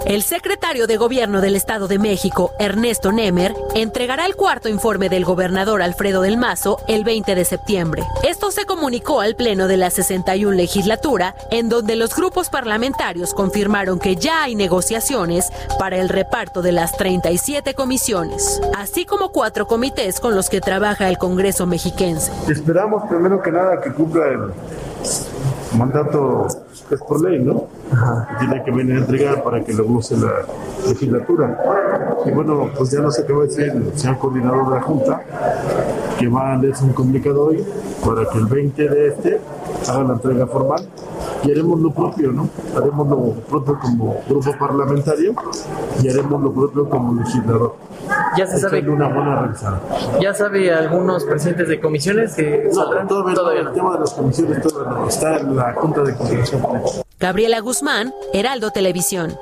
[0.04, 5.24] El secretario de Gobierno del Estado de México, Ernesto Nemer, entregará el cuarto informe del
[5.24, 8.02] gobernador Alfredo del Mazo el 20 de septiembre.
[8.22, 13.98] Esto se comunicó al Pleno de la 61 legislatura, en donde los grupos parlamentarios confirmaron
[13.98, 16.92] que ya hay negociaciones para el reparto de las
[17.44, 22.32] 37 comisiones, así como cuatro comités con los que trabaja el Congreso mexiquense.
[22.50, 24.50] Esperamos primero que nada que cumpla el
[25.76, 26.46] mandato
[26.88, 27.66] que es por ley, ¿no?
[28.38, 30.32] tiene que venir a entregar para que lo use la
[30.88, 32.16] legislatura.
[32.24, 34.82] Y bueno, pues ya no sé qué va a decir el señor coordinador de la
[34.82, 35.22] Junta,
[36.18, 37.62] que va a leerse un comunicado hoy
[38.02, 39.40] para que el 20 de este
[39.90, 40.88] haga la entrega formal
[41.44, 42.48] y haremos lo propio, ¿no?
[42.76, 45.34] Haremos lo propio como grupo parlamentario
[46.02, 47.76] y haremos lo propio como legislador.
[48.36, 48.88] Ya se sabe.
[48.88, 49.80] Una buena revisada.
[50.20, 53.68] Ya sabe algunos presidentes de comisiones que no, todavía, todavía no.
[53.70, 55.08] El tema de las comisiones todavía no.
[55.08, 56.62] Está en la Junta de Conciliación.
[57.18, 59.34] Gabriela Guzmán, Heraldo Televisión.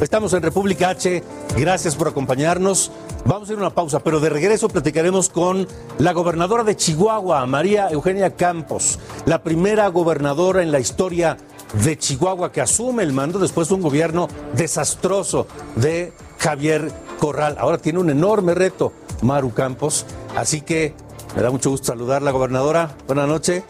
[0.00, 1.22] Estamos en República H.
[1.56, 2.90] Gracias por acompañarnos.
[3.24, 5.66] Vamos a ir a una pausa, pero de regreso platicaremos con
[5.98, 11.36] la gobernadora de Chihuahua, María Eugenia Campos, la primera gobernadora en la historia
[11.84, 17.56] de Chihuahua que asume el mando después de un gobierno desastroso de Javier Corral.
[17.60, 20.04] Ahora tiene un enorme reto, Maru Campos.
[20.36, 20.92] Así que
[21.36, 22.96] me da mucho gusto saludar la gobernadora.
[23.06, 23.62] Buenas noches.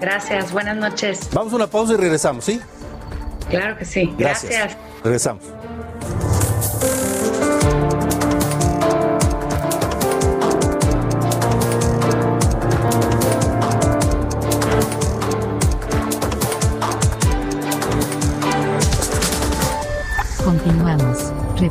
[0.00, 1.28] Gracias, buenas noches.
[1.32, 2.60] Vamos a una pausa y regresamos, ¿sí?
[3.50, 4.12] Claro que sí.
[4.16, 4.52] Gracias.
[4.52, 4.78] Gracias.
[5.02, 5.42] Regresamos.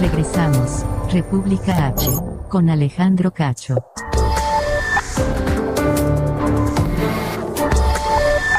[0.00, 0.86] Regresamos.
[1.12, 2.10] República H.
[2.48, 3.74] Con Alejandro Cacho.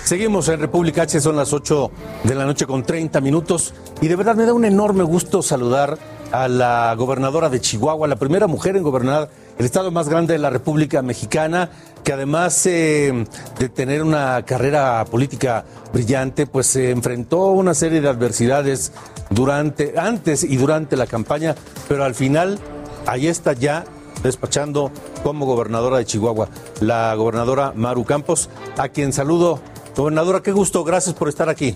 [0.04, 1.90] Seguimos en República H, son las 8
[2.26, 5.98] de la noche con 30 minutos y de verdad me da un enorme gusto saludar
[6.32, 10.40] a la gobernadora de Chihuahua, la primera mujer en gobernar el estado más grande de
[10.40, 11.70] la República Mexicana,
[12.04, 13.26] que además eh,
[13.58, 18.92] de tener una carrera política brillante, pues se enfrentó a una serie de adversidades
[19.32, 21.56] durante, antes y durante la campaña,
[21.90, 22.60] pero al final
[23.08, 23.84] ahí está ya
[24.22, 24.92] despachando
[25.24, 26.48] como gobernadora de Chihuahua,
[26.80, 29.60] la gobernadora Maru Campos, a quien saludo
[29.96, 31.76] Gobernadora, qué gusto, gracias por estar aquí.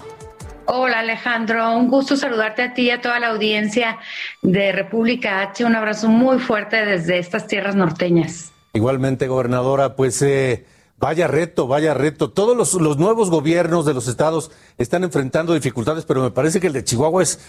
[0.68, 4.00] Hola Alejandro, un gusto saludarte a ti y a toda la audiencia
[4.42, 5.66] de República H.
[5.66, 8.52] Un abrazo muy fuerte desde estas tierras norteñas.
[8.74, 10.66] Igualmente, gobernadora, pues eh,
[10.98, 12.32] vaya reto, vaya reto.
[12.32, 16.68] Todos los, los nuevos gobiernos de los estados están enfrentando dificultades, pero me parece que
[16.68, 17.40] el de Chihuahua es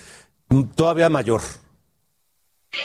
[0.75, 1.41] todavía mayor.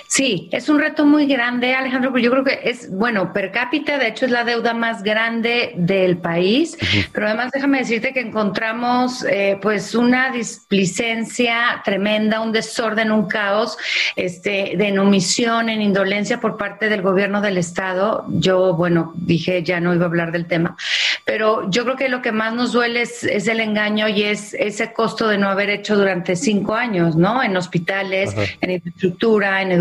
[0.07, 3.97] Sí, es un reto muy grande, Alejandro, pero yo creo que es, bueno, per cápita,
[3.97, 6.77] de hecho es la deuda más grande del país,
[7.11, 13.77] pero además déjame decirte que encontramos eh, pues una displicencia tremenda, un desorden, un caos,
[14.15, 18.25] este, de omisión, en indolencia por parte del gobierno del Estado.
[18.29, 20.75] Yo, bueno, dije ya no iba a hablar del tema,
[21.25, 24.93] pero yo creo que lo que más nos duele es, el engaño y es ese
[24.93, 27.43] costo de no haber hecho durante cinco años, ¿no?
[27.43, 29.80] En hospitales, en infraestructura, en educación.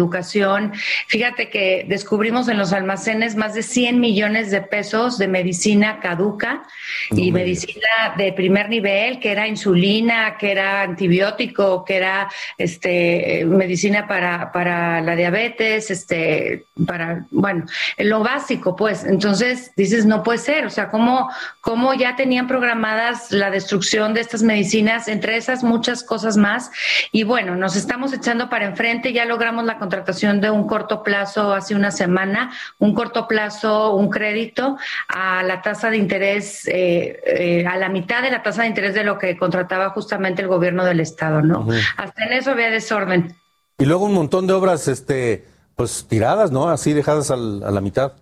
[1.08, 6.62] Fíjate que descubrimos en los almacenes más de 100 millones de pesos de medicina caduca
[7.10, 14.06] y medicina de primer nivel, que era insulina, que era antibiótico, que era este medicina
[14.06, 17.66] para, para la diabetes, este, para, bueno,
[17.98, 19.04] lo básico, pues.
[19.04, 24.20] Entonces dices, no puede ser, o sea, ¿cómo, cómo ya tenían programadas la destrucción de
[24.20, 26.70] estas medicinas, entre esas muchas cosas más?
[27.12, 31.52] Y bueno, nos estamos echando para enfrente, ya logramos la contratación de un corto plazo
[31.52, 37.66] hace una semana, un corto plazo, un crédito a la tasa de interés, eh, eh,
[37.66, 40.84] a la mitad de la tasa de interés de lo que contrataba justamente el gobierno
[40.84, 41.66] del Estado, ¿no?
[41.96, 43.34] Hasta en eso había desorden.
[43.78, 46.68] Y luego un montón de obras, este, pues tiradas, ¿no?
[46.68, 48.12] Así dejadas a la mitad.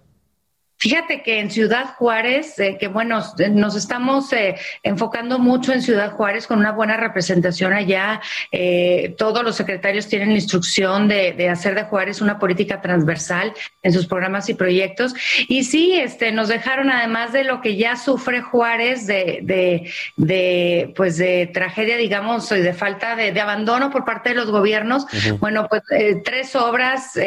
[0.81, 6.12] Fíjate que en Ciudad Juárez, eh, que bueno, nos estamos eh, enfocando mucho en Ciudad
[6.12, 8.21] Juárez con una buena representación allá.
[8.53, 13.93] Eh, todos los secretarios tienen la instrucción de, hacer de Juárez una política transversal en
[13.93, 15.14] sus programas y proyectos.
[15.49, 20.93] Y sí, este, nos dejaron además de lo que ya sufre Juárez de, de, de
[20.95, 25.07] pues de tragedia, digamos, y de falta de, abandono por parte de los gobiernos.
[25.41, 25.83] Bueno, pues
[26.25, 27.19] tres obras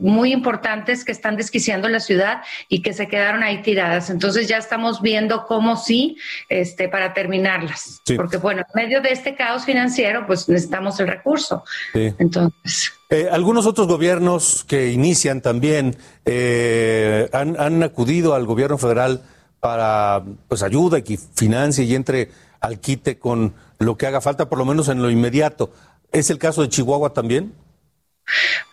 [0.00, 4.10] muy importantes que están desquiciando la ciudad y que se quedaron ahí tiradas.
[4.10, 8.02] Entonces ya estamos viendo cómo sí, este, para terminarlas.
[8.16, 11.64] Porque bueno, en medio de este caos financiero, pues necesitamos el recurso.
[11.94, 12.92] Entonces.
[13.08, 19.22] Eh, algunos otros gobiernos que inician también eh, han, han, acudido al gobierno federal
[19.60, 22.30] para pues ayuda y que financie y entre
[22.60, 25.72] al quite con lo que haga falta, por lo menos en lo inmediato.
[26.12, 27.54] ¿Es el caso de Chihuahua también?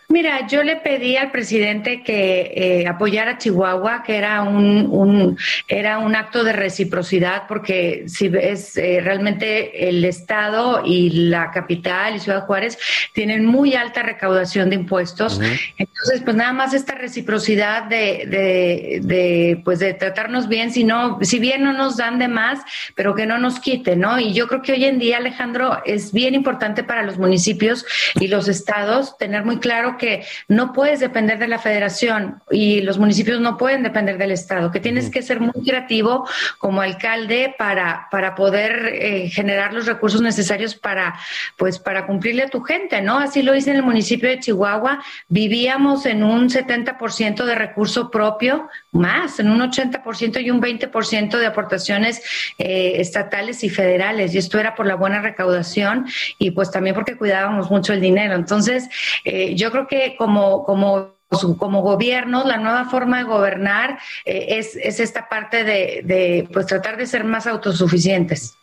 [0.07, 5.37] Mira, yo le pedí al presidente que eh, apoyara a Chihuahua, que era un, un,
[5.67, 12.15] era un acto de reciprocidad, porque si ves eh, realmente el Estado y la capital
[12.15, 12.77] y Ciudad Juárez
[13.13, 15.41] tienen muy alta recaudación de impuestos.
[15.77, 21.17] Entonces, pues nada más esta reciprocidad de, de, de, pues de tratarnos bien, si no,
[21.21, 22.59] si bien no nos dan de más,
[22.95, 24.19] pero que no nos quiten, ¿no?
[24.19, 27.85] Y yo creo que hoy en día, Alejandro, es bien importante para los municipios
[28.19, 32.97] y los estados tener muy claro que no puedes depender de la federación y los
[32.97, 36.27] municipios no pueden depender del Estado, que tienes que ser muy creativo
[36.57, 41.19] como alcalde para, para poder eh, generar los recursos necesarios para,
[41.57, 43.19] pues, para cumplirle a tu gente, ¿no?
[43.19, 45.03] Así lo hice en el municipio de Chihuahua.
[45.27, 51.45] Vivíamos en un 70% de recurso propio, más, en un 80% y un 20% de
[51.45, 52.21] aportaciones
[52.57, 54.33] eh, estatales y federales.
[54.33, 56.05] Y esto era por la buena recaudación
[56.39, 58.35] y pues también porque cuidábamos mucho el dinero.
[58.35, 58.89] Entonces,
[59.23, 61.15] eh, yo creo que como, como
[61.57, 66.97] como gobierno, la nueva forma de gobernar eh, es, es, esta parte de, pues tratar
[66.97, 68.53] de ser más autosuficientes.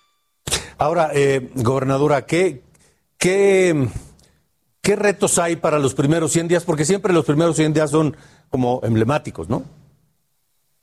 [0.79, 2.63] Ahora, eh, gobernadora, ¿qué,
[3.19, 3.89] qué,
[4.81, 6.65] ¿qué retos hay para los primeros 100 días?
[6.65, 8.17] Porque siempre los primeros 100 días son
[8.49, 9.65] como emblemáticos, ¿no?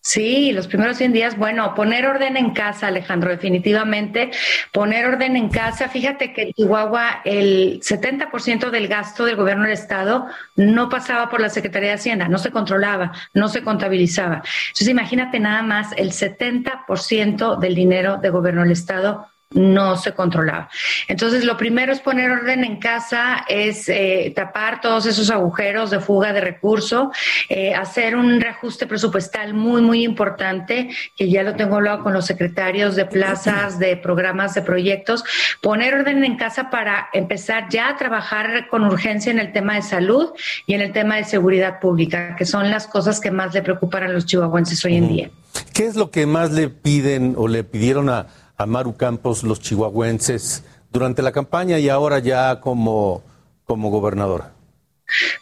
[0.02, 4.32] Sí, los primeros 100 días, bueno, poner orden en casa, Alejandro, definitivamente,
[4.72, 5.90] poner orden en casa.
[5.90, 11.42] Fíjate que en Chihuahua el 70% del gasto del gobierno del Estado no pasaba por
[11.42, 14.42] la Secretaría de Hacienda, no se controlaba, no se contabilizaba.
[14.68, 20.70] Entonces, imagínate nada más, el 70% del dinero del gobierno del Estado no se controlaba.
[21.08, 26.00] Entonces, lo primero es poner orden en casa, es eh, tapar todos esos agujeros de
[26.00, 27.08] fuga de recursos,
[27.50, 32.28] eh, hacer un reajuste presupuestal muy, muy importante, que ya lo tengo hablado con los
[32.28, 35.24] secretarios de plazas, de programas, de proyectos,
[35.62, 39.82] poner orden en casa para empezar ya a trabajar con urgencia en el tema de
[39.82, 40.30] salud
[40.68, 44.04] y en el tema de seguridad pública, que son las cosas que más le preocupan
[44.04, 45.30] a los chihuahuenses hoy en día.
[45.74, 48.28] ¿Qué es lo que más le piden o le pidieron a
[48.60, 53.24] a Maru Campos los chihuahuenses durante la campaña y ahora ya como,
[53.64, 54.52] como gobernadora?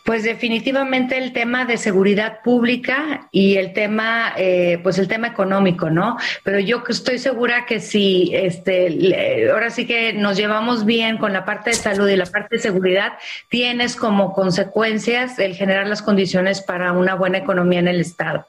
[0.04, 5.90] Pues definitivamente el tema de seguridad pública y el tema, eh, pues el tema económico,
[5.90, 6.18] ¿no?
[6.44, 11.46] Pero yo estoy segura que si, este, ahora sí que nos llevamos bien con la
[11.46, 13.14] parte de salud y la parte de seguridad,
[13.50, 18.46] tienes como consecuencias el generar las condiciones para una buena economía en el estado.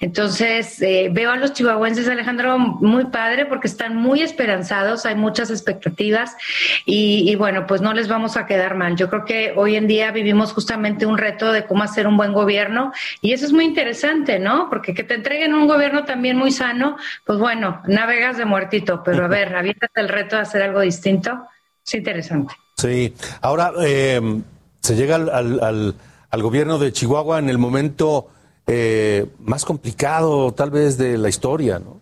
[0.00, 5.50] Entonces eh, veo a los chihuahuenses, Alejandro, muy padre porque están muy esperanzados, hay muchas
[5.50, 6.36] expectativas
[6.84, 8.96] y, y bueno, pues no les vamos a quedar mal.
[8.96, 12.32] Yo creo que hoy en día vivimos justamente un reto de cómo hacer un buen
[12.32, 12.90] gobierno
[13.20, 14.68] y eso es muy interesante, ¿no?
[14.68, 19.26] Porque que te entreguen un gobierno también muy sano, pues bueno, navegas de muertito, pero
[19.26, 21.46] a ver, aviéntate el reto de hacer algo distinto,
[21.86, 22.54] es interesante.
[22.76, 24.20] Sí, ahora eh,
[24.80, 25.94] se llega al, al,
[26.28, 28.26] al, gobierno de Chihuahua en el momento
[28.66, 32.00] eh, más complicado tal vez de la historia, ¿no?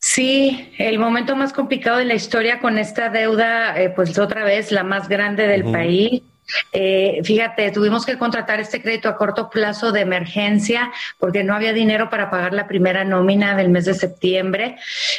[0.00, 4.72] Sí, el momento más complicado de la historia con esta deuda, eh, pues otra vez
[4.72, 5.72] la más grande del uh -huh.
[5.72, 6.22] país
[6.72, 11.72] eh, fíjate, tuvimos que contratar este crédito a corto plazo de emergencia porque no había
[11.72, 14.76] dinero para pagar la primera nómina del mes de septiembre.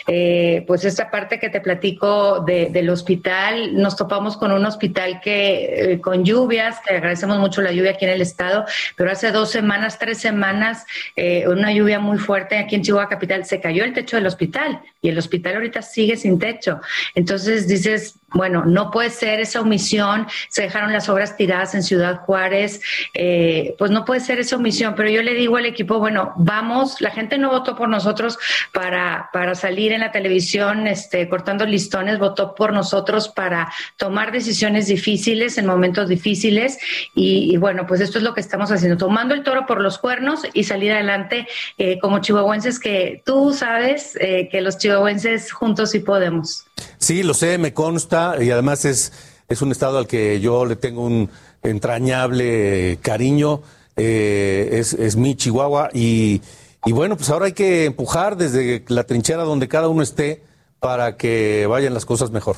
[0.07, 5.19] Eh, pues esta parte que te platico de, del hospital, nos topamos con un hospital
[5.21, 9.31] que eh, con lluvias, que agradecemos mucho la lluvia aquí en el estado, pero hace
[9.31, 10.85] dos semanas, tres semanas,
[11.15, 14.81] eh, una lluvia muy fuerte aquí en Chihuahua Capital, se cayó el techo del hospital
[15.01, 16.79] y el hospital ahorita sigue sin techo.
[17.13, 22.19] Entonces dices, bueno, no puede ser esa omisión, se dejaron las obras tiradas en Ciudad
[22.25, 22.81] Juárez,
[23.13, 26.99] eh, pues no puede ser esa omisión, pero yo le digo al equipo, bueno, vamos,
[26.99, 28.37] la gente no votó por nosotros
[28.73, 34.87] para, para salir en la televisión este, cortando listones, votó por nosotros para tomar decisiones
[34.87, 36.77] difíciles en momentos difíciles
[37.15, 39.97] y, y bueno, pues esto es lo que estamos haciendo, tomando el toro por los
[39.97, 45.91] cuernos y salir adelante eh, como chihuahuenses que tú sabes eh, que los chihuahuenses juntos
[45.91, 46.64] sí podemos.
[46.97, 49.13] Sí, lo sé, me consta y además es,
[49.47, 51.29] es un estado al que yo le tengo un
[51.63, 53.61] entrañable cariño.
[53.97, 56.41] Eh, es, es, mi Chihuahua y,
[56.85, 60.43] y, bueno, pues ahora hay que empujar desde la trinchera donde cada uno esté
[60.79, 62.57] para que vayan las cosas mejor.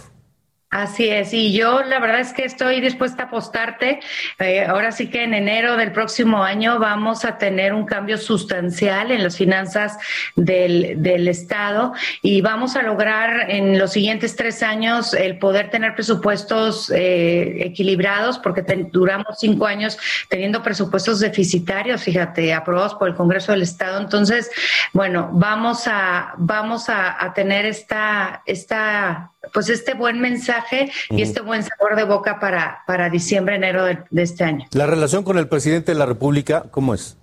[0.70, 4.02] Así es, y yo la verdad es que estoy dispuesta a apostarte.
[4.38, 9.12] Eh, ahora sí que en enero del próximo año vamos a tener un cambio sustancial
[9.12, 9.98] en las finanzas
[10.36, 15.96] del, del Estado y vamos a lograr en los siguientes tres años el poder tener
[15.96, 18.62] presupuestos eh, equilibrados, porque
[18.92, 19.98] duramos cinco años
[20.28, 24.02] teniendo presupuestos deficitarios, fíjate, aprobados por el Congreso del Estado.
[24.02, 24.52] Entonces,
[24.92, 31.63] bueno, vamos a, vamos a, tener esta, esta pues este buen mensaje y este buen
[31.63, 34.65] sabor de boca para, para diciembre, enero de, de este año.
[34.71, 37.17] La relación con el presidente de la República, ¿cómo es?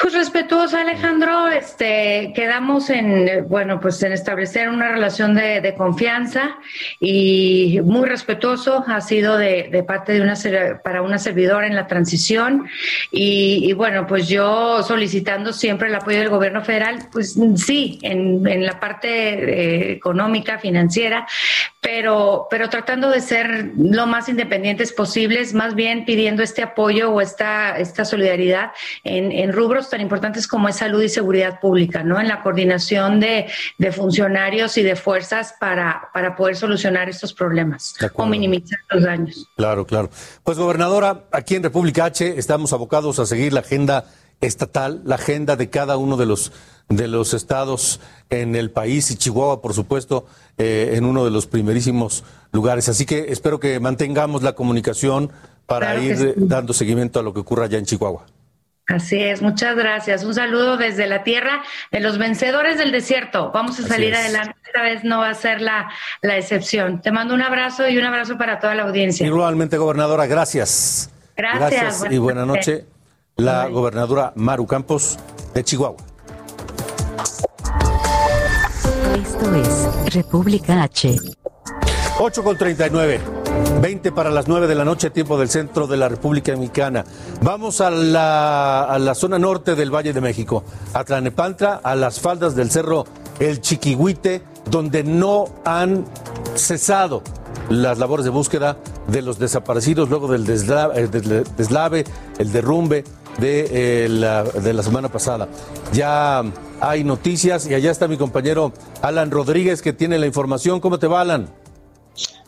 [0.00, 6.58] Pues respetuoso, Alejandro, este, quedamos en, bueno, pues en establecer una relación de, confianza
[7.00, 8.84] y muy respetuoso.
[8.86, 10.34] Ha sido de, parte de una,
[10.82, 12.68] para una servidora en la transición.
[13.10, 18.64] Y, bueno, pues yo solicitando siempre el apoyo del gobierno federal, pues sí, en, en
[18.64, 21.26] la parte eh, económica, financiera,
[21.86, 27.20] pero, pero tratando de ser lo más independientes posibles, más bien pidiendo este apoyo o
[27.20, 28.72] esta, esta solidaridad
[29.04, 32.20] en, en rubros tan importantes como es salud y seguridad pública, ¿no?
[32.20, 33.46] En la coordinación de,
[33.78, 39.48] de funcionarios y de fuerzas para, para poder solucionar estos problemas o minimizar los daños.
[39.56, 40.10] Claro, claro.
[40.42, 44.06] Pues, gobernadora, aquí en República H estamos abocados a seguir la agenda
[44.40, 46.50] estatal, la agenda de cada uno de los
[46.88, 50.26] de los estados en el país y Chihuahua, por supuesto,
[50.58, 52.88] eh, en uno de los primerísimos lugares.
[52.88, 55.30] Así que espero que mantengamos la comunicación
[55.66, 56.32] para claro ir sí.
[56.36, 58.26] dando seguimiento a lo que ocurra allá en Chihuahua.
[58.88, 60.22] Así es, muchas gracias.
[60.22, 63.50] Un saludo desde la tierra de los vencedores del desierto.
[63.52, 64.54] Vamos a salir adelante.
[64.64, 65.90] Esta vez no va a ser la,
[66.22, 67.02] la excepción.
[67.02, 69.26] Te mando un abrazo y un abrazo para toda la audiencia.
[69.26, 71.10] Igualmente, gobernadora, gracias.
[71.36, 71.58] Gracias.
[71.60, 72.86] Gracias buenas y buena noche.
[73.34, 73.72] La Bye.
[73.72, 75.18] gobernadora Maru Campos
[75.52, 76.15] de Chihuahua.
[79.36, 81.14] Esto es República H.
[82.18, 83.20] 8 con 39.
[83.82, 87.04] 20 para las 9 de la noche, tiempo del centro de la República Mexicana.
[87.42, 90.64] Vamos a la, a la zona norte del Valle de México,
[90.94, 93.04] a Tlanepantla, a las faldas del cerro
[93.38, 96.06] El Chiquihuite, donde no han
[96.54, 97.22] cesado
[97.68, 102.04] las labores de búsqueda de los desaparecidos luego del deslave, el deslave
[102.38, 103.04] el derrumbe
[103.36, 105.46] de, eh, la, de la semana pasada.
[105.92, 106.42] Ya
[106.80, 108.72] hay noticias y allá está mi compañero
[109.02, 110.80] Alan Rodríguez que tiene la información.
[110.80, 111.48] ¿Cómo te va, Alan?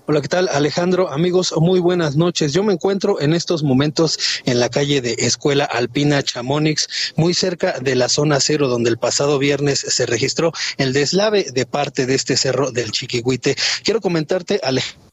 [0.06, 1.12] Hola, ¿qué tal Alejandro?
[1.12, 2.54] Amigos, muy buenas noches.
[2.54, 7.78] Yo me encuentro en estos momentos en la calle de Escuela Alpina Chamonix, muy cerca
[7.78, 12.14] de la zona cero donde el pasado viernes se registró el deslave de parte de
[12.14, 13.54] este cerro del Chiquihuite.
[13.84, 15.08] Quiero comentarte, Alejandro.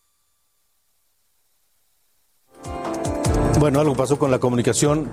[3.59, 5.09] Bueno, algo pasó con la comunicación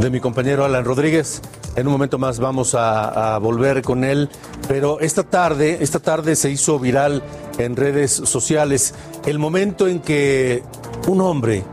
[0.00, 1.40] de mi compañero Alan Rodríguez.
[1.76, 4.28] En un momento más vamos a, volver con él,
[4.68, 7.22] pero esta tarde, esta tarde se hizo viral
[7.58, 8.94] en redes sociales
[9.26, 10.62] el momento en que
[11.06, 11.64] un hombre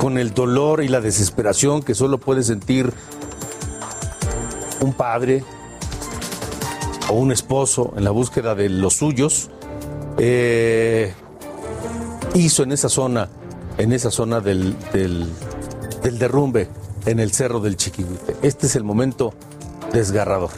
[0.00, 2.92] con el dolor y la desesperación que solo puede sentir
[4.80, 5.44] un padre
[7.08, 9.50] o un esposo en la búsqueda de los suyos,
[10.18, 11.12] eh,
[12.34, 13.28] hizo en esa zona,
[13.78, 14.76] en esa zona del
[16.02, 16.68] derrumbe
[17.06, 18.36] en el cerro del Chiquihuite.
[18.42, 19.34] Este es el momento
[19.92, 20.50] desgarrador.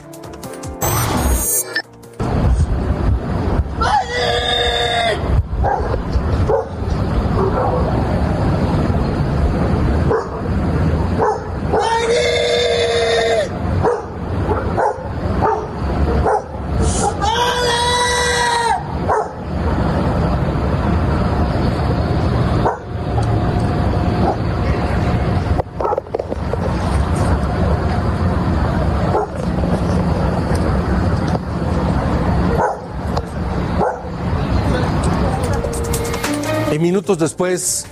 [37.05, 37.87] Minutos después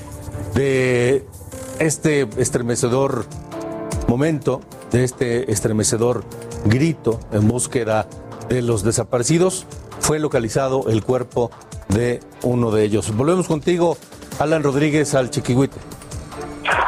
[0.55, 1.23] de
[1.79, 3.27] este estremecedor
[4.09, 6.25] momento, de este estremecedor
[6.65, 8.07] grito en búsqueda
[8.49, 9.67] de los desaparecidos,
[10.01, 11.51] fue localizado el cuerpo
[11.89, 13.15] de uno de ellos.
[13.15, 13.99] Volvemos contigo,
[14.41, 15.77] Alan Rodríguez, al Chiquihuite.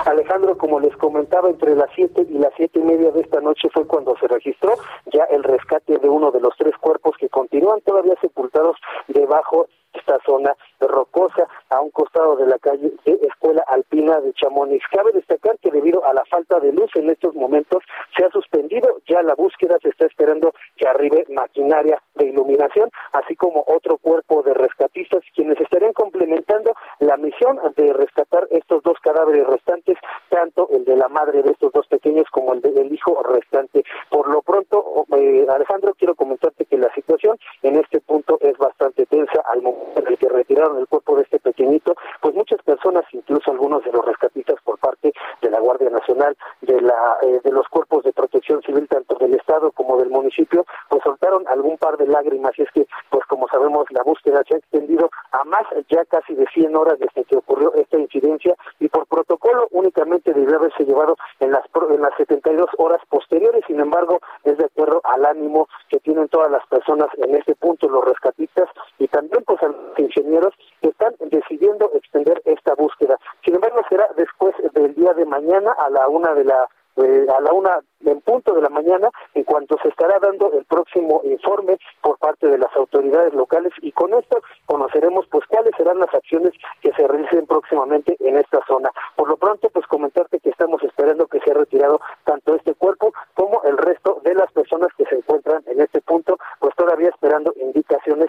[0.06, 3.68] Alejandro, como les comentaba, entre las siete y las siete y media de esta noche
[3.70, 4.78] fue cuando se registró
[5.12, 8.76] ya el rescate de uno de los tres cuerpos que continúan todavía sepultados
[9.08, 14.84] debajo esta zona rocosa a un costado de la calle de Escuela Alpina de Chamonix.
[14.90, 17.82] Cabe destacar que debido a la falta de luz en estos momentos
[18.16, 23.36] se ha suspendido ya la búsqueda, se está esperando que arribe maquinaria de iluminación, así
[23.36, 29.47] como otro cuerpo de rescatistas quienes estarían complementando la misión de rescatar estos dos cadáveres
[29.47, 29.97] restantes,
[30.28, 33.84] tanto el de la madre de estos dos pequeños como el del hijo restante.
[34.11, 39.07] Por lo pronto, eh, Alejandro, quiero comentarte que la situación en este punto es bastante
[39.07, 43.05] tensa al momento en el que retiraron el cuerpo de este pequeñito, pues muchas personas,
[43.12, 45.12] incluso algunos de los rescatistas por parte
[45.43, 49.35] de la Guardia Nacional, de la eh, de los cuerpos de protección civil tanto del
[49.35, 52.53] estado como del municipio, pues soltaron algún par de lágrimas.
[52.59, 56.35] Y es que, pues como sabemos, la búsqueda se ha extendido a más ya casi
[56.35, 61.16] de 100 horas desde que ocurrió esta incidencia y por protocolo únicamente debió haberse llevado
[61.41, 65.99] en las en las 72 horas posteriores, sin embargo, es de acuerdo al ánimo que
[66.01, 68.68] tienen todas las personas en este punto, los rescatistas
[68.99, 73.18] y también pues a los ingenieros que están decidiendo extender esta búsqueda.
[73.44, 77.40] Sin embargo, será después del día de mañana a la una de la eh, a
[77.40, 81.76] la una en punto de la mañana en cuanto se estará dando el próximo informe
[82.00, 86.52] por parte de las autoridades locales y con esto conoceremos pues cuáles serán las acciones
[86.82, 88.90] que se realicen próximamente en esta zona.
[89.16, 93.62] Por lo pronto pues comentarte que estamos esperando que sea retirado tanto este cuerpo como
[93.64, 98.28] el resto de las personas que se encuentran en este punto pues todavía esperando indicaciones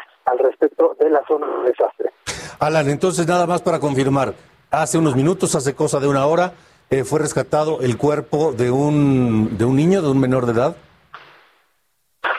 [1.06, 2.12] de la zona de desastre.
[2.60, 4.34] Alan, entonces nada más para confirmar,
[4.72, 6.54] hace unos minutos, hace cosa de una hora,
[6.90, 10.76] eh, fue rescatado el cuerpo de un, de un niño, de un menor de edad.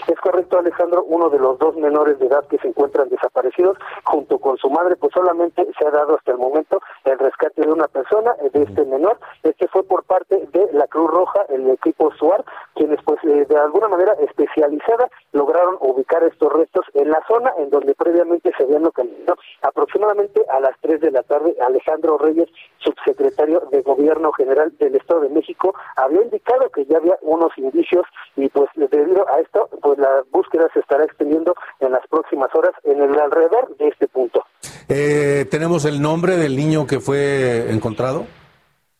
[0.06, 4.38] Es correcto, Alejandro, uno de los dos menores de edad que se encuentran desaparecidos, junto
[4.38, 7.88] con su madre, pues solamente se ha dado hasta el momento el rescate de una
[7.88, 9.18] persona, eh, de este menor.
[9.42, 12.44] Este fue por parte de la Cruz Roja, el equipo SUAR,
[12.76, 17.70] quienes pues eh, de alguna manera especializada lograron ubicar estos restos en la zona en
[17.70, 21.56] donde previamente se habían localizado aproximadamente a las 3 de la tarde.
[21.66, 22.48] Alejandro Reyes,
[22.78, 28.06] subsecretario de Gobierno General del Estado de México, había indicado que ya había unos indicios
[28.36, 32.72] y pues debido a esto, pues la búsqueda se estará extendiendo en las próximas horas
[32.84, 34.44] en el alrededor de este punto.
[34.88, 38.26] Eh, ¿Tenemos el nombre del niño que fue encontrado?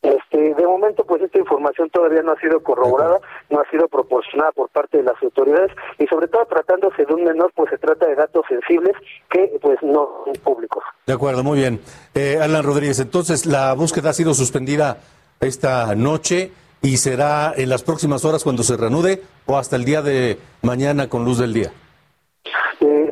[0.03, 1.05] Este, de momento,
[1.77, 3.21] información todavía no ha sido corroborada,
[3.51, 7.25] no ha sido proporcionada por parte de las autoridades y sobre todo tratándose de un
[7.25, 8.93] menor, pues se trata de datos sensibles
[9.31, 10.83] que pues no son públicos.
[11.07, 11.81] De acuerdo, muy bien.
[12.15, 14.99] Eh, Alan Rodríguez, entonces la búsqueda ha sido suspendida
[15.41, 16.53] esta noche
[16.83, 21.09] y será en las próximas horas cuando se reanude o hasta el día de mañana
[21.09, 21.73] con luz del día.
[22.81, 23.06] Eh,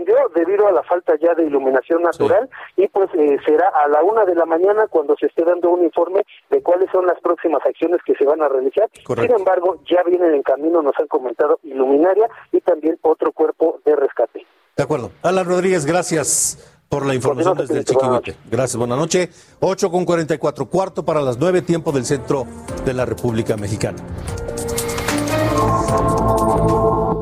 [0.00, 4.02] suspendió debido a la falta ya de iluminación natural y pues eh, será a la
[4.02, 7.60] una de la mañana cuando se esté dando un informe de cuáles son las próximas
[7.64, 8.88] acciones que se van a realizar.
[8.94, 13.96] Sin embargo, ya vienen en camino, nos han comentado, iluminaria y también otro cuerpo de
[13.96, 14.46] rescate.
[14.76, 15.10] De acuerdo.
[15.22, 18.36] Alan Rodríguez, gracias por la información desde el Chiquihuite.
[18.50, 19.56] Gracias, buenas noches.
[19.60, 22.46] 8 con 44, cuarto para las 9, tiempo del centro
[22.84, 23.98] de la República Mexicana.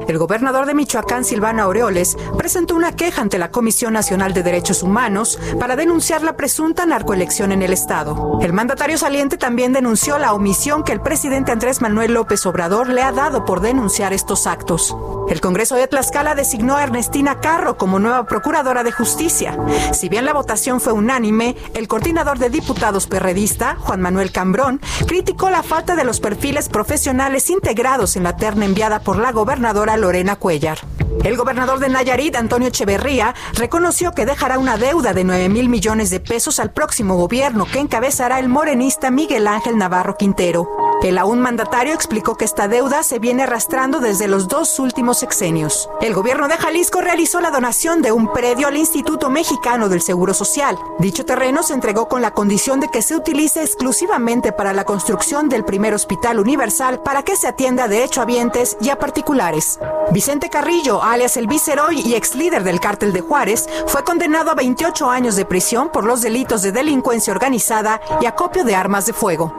[0.09, 4.83] El gobernador de Michoacán, Silvano Aureoles, presentó una queja ante la Comisión Nacional de Derechos
[4.83, 8.39] Humanos para denunciar la presunta narcoelección en el Estado.
[8.41, 13.03] El mandatario saliente también denunció la omisión que el presidente Andrés Manuel López Obrador le
[13.03, 14.97] ha dado por denunciar estos actos.
[15.29, 19.59] El Congreso de Tlaxcala designó a Ernestina Carro como nueva procuradora de justicia.
[19.93, 25.51] Si bien la votación fue unánime, el coordinador de diputados perredista, Juan Manuel Cambrón, criticó
[25.51, 30.37] la falta de los perfiles profesionales integrados en la terna enviada por la gobernadora Lorena
[30.37, 30.79] Cuellar.
[31.25, 36.11] El gobernador de Nayarit, Antonio Echeverría, reconoció que dejará una deuda de 9 mil millones
[36.11, 40.69] de pesos al próximo gobierno que encabezará el morenista Miguel Ángel Navarro Quintero.
[41.03, 45.89] El aún mandatario explicó que esta deuda se viene arrastrando desde los dos últimos sexenios.
[46.01, 50.35] El gobierno de Jalisco realizó la donación de un predio al Instituto Mexicano del Seguro
[50.35, 50.77] Social.
[50.99, 55.49] Dicho terreno se entregó con la condición de que se utilice exclusivamente para la construcción
[55.49, 59.79] del primer hospital universal para que se atienda a derechohabientes y a particulares.
[60.11, 64.55] Vicente Carrillo, alias el Viceroy y ex líder del cártel de Juárez, fue condenado a
[64.55, 69.13] 28 años de prisión por los delitos de delincuencia organizada y acopio de armas de
[69.13, 69.55] fuego.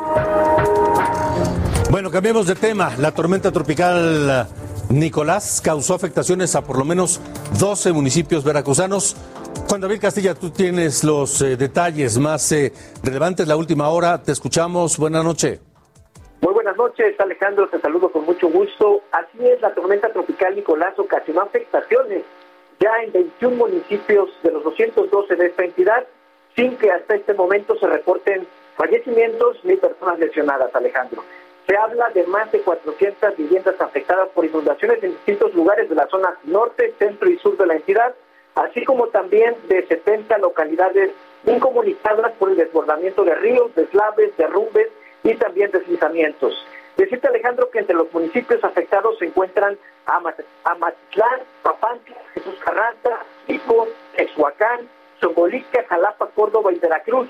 [1.92, 2.92] Bueno, cambiemos de tema.
[2.98, 4.48] La tormenta tropical
[4.90, 7.20] Nicolás causó afectaciones a por lo menos
[7.60, 9.16] 12 municipios veracruzanos.
[9.68, 12.74] Juan David Castilla, tú tienes los eh, detalles más eh,
[13.04, 13.48] relevantes.
[13.48, 14.98] La última hora, te escuchamos.
[14.98, 15.60] Buenas noches.
[16.42, 17.68] Muy buenas noches, Alejandro.
[17.68, 19.02] Te saludo con mucho gusto.
[19.12, 22.24] Así es, la tormenta tropical Nicolás ocasionó afectaciones
[22.80, 26.08] ya en 21 municipios de los 212 de esta entidad,
[26.56, 31.26] sin que hasta este momento se reporten fallecimientos ni personas lesionadas, Alejandro.
[31.68, 36.08] Se habla de más de 400 viviendas afectadas por inundaciones en distintos lugares de la
[36.08, 38.16] zona norte, centro y sur de la entidad,
[38.56, 41.12] así como también de 70 localidades
[41.46, 44.88] incomunicadas por el desbordamiento de ríos, deslaves, derrumbes
[45.24, 46.54] y también deslizamientos.
[46.98, 54.82] Decirte, Alejandro, que entre los municipios afectados se encuentran Amatitlán, Papantla, Jesús Carranza, Pico, Exhuacán,
[55.22, 57.30] Zongolica, Jalapa, Córdoba y Veracruz.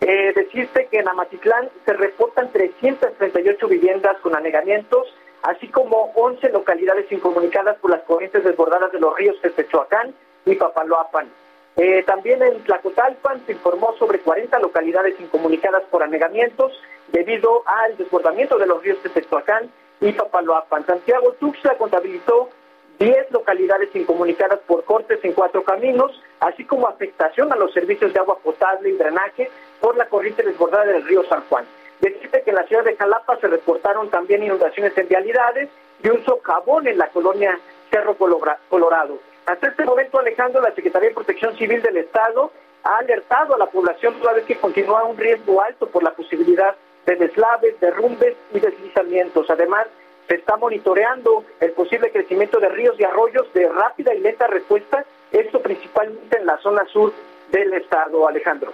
[0.00, 5.12] Eh, decirte que en Amatitlán se reportan 338 viviendas con anegamientos,
[5.42, 10.14] así como 11 localidades incomunicadas por las corrientes desbordadas de los ríos Tepechuacán
[10.46, 11.28] y Papaloapan.
[11.76, 16.72] Eh, también en Tlacotalpan se informó sobre 40 localidades incomunicadas por anegamientos
[17.12, 20.86] debido al desbordamiento de los ríos de Tetuacán y Papaloapan.
[20.86, 22.50] Santiago Tuxtla contabilizó
[22.98, 28.18] 10 localidades incomunicadas por cortes en cuatro caminos, así como afectación a los servicios de
[28.18, 29.50] agua potable y drenaje
[29.80, 31.64] por la corriente desbordada del río San Juan.
[32.00, 35.68] Decirte que en la ciudad de Jalapa se reportaron también inundaciones en vialidades
[36.02, 37.58] y un socavón en la colonia
[37.90, 39.18] Cerro Colorado.
[39.46, 42.52] Hasta este momento, Alejandro, la Secretaría de Protección Civil del Estado
[42.84, 46.76] ha alertado a la población toda vez que continúa un riesgo alto por la posibilidad
[47.16, 49.48] deslaves, derrumbes y deslizamientos.
[49.50, 49.86] Además,
[50.28, 55.04] se está monitoreando el posible crecimiento de ríos y arroyos de rápida y lenta respuesta,
[55.32, 57.12] esto principalmente en la zona sur
[57.50, 58.72] del estado, Alejandro.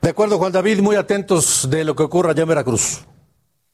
[0.00, 3.06] De acuerdo, Juan David, muy atentos de lo que ocurra allá en Veracruz.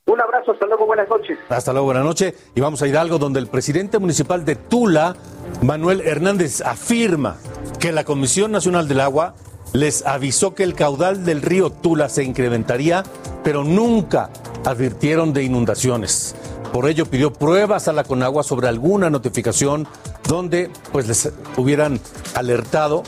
[0.06, 1.38] Un abrazo, hasta luego, buenas noches.
[1.48, 2.50] Hasta luego, buenas noches.
[2.54, 5.16] Y vamos a ir a algo donde el presidente municipal de Tula,
[5.62, 7.38] Manuel Hernández, afirma
[7.80, 9.34] que la Comisión Nacional del Agua
[9.76, 13.04] les avisó que el caudal del río Tula se incrementaría,
[13.44, 14.30] pero nunca
[14.64, 16.34] advirtieron de inundaciones.
[16.72, 19.86] Por ello pidió pruebas a la Conagua sobre alguna notificación
[20.26, 22.00] donde pues les hubieran
[22.34, 23.02] alertado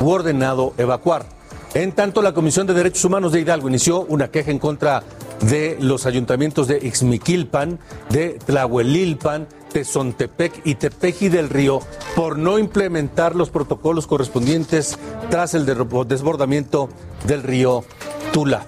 [0.00, 1.26] u ordenado evacuar.
[1.74, 5.02] En tanto, la Comisión de Derechos Humanos de Hidalgo inició una queja en contra
[5.42, 7.78] de los ayuntamientos de Ixmiquilpan,
[8.08, 11.80] de Tlahuelilpan, Tezontepec y Tepeji del Río
[12.14, 14.98] por no implementar los protocolos correspondientes
[15.30, 16.88] tras el desbordamiento
[17.26, 17.84] del río
[18.32, 18.66] Tula.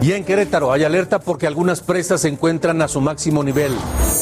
[0.00, 3.72] Y en Querétaro hay alerta porque algunas presas se encuentran a su máximo nivel.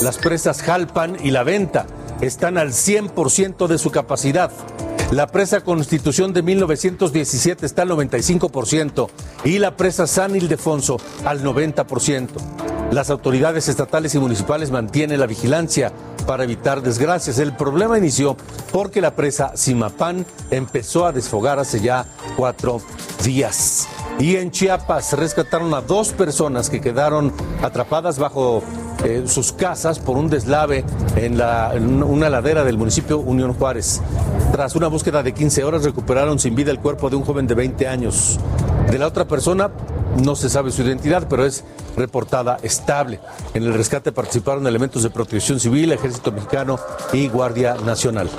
[0.02, 1.86] Las presas Jalpan y La Venta
[2.20, 4.50] están al 100% de su capacidad.
[5.10, 9.08] La presa Constitución de 1917 está al 95%
[9.44, 12.79] y la presa San Ildefonso al 90%.
[12.90, 15.92] Las autoridades estatales y municipales mantienen la vigilancia
[16.26, 17.38] para evitar desgracias.
[17.38, 18.36] El problema inició
[18.72, 22.80] porque la presa Simapán empezó a desfogar hace ya cuatro
[23.22, 23.86] días.
[24.18, 27.32] Y en Chiapas rescataron a dos personas que quedaron
[27.62, 28.62] atrapadas bajo
[29.04, 30.84] eh, sus casas por un deslave
[31.16, 31.40] en,
[32.02, 34.02] una ladera del municipio Unión Juárez.
[34.50, 37.54] Tras una búsqueda de 15 horas recuperaron sin vida el cuerpo de un joven de
[37.54, 38.40] 20 años.
[38.90, 39.70] De la otra persona
[40.22, 41.64] no se sabe su identidad, pero es
[41.96, 43.20] reportada estable.
[43.54, 46.78] En el rescate participaron elementos de protección civil, ejército mexicano
[47.12, 48.30] y Guardia Nacional.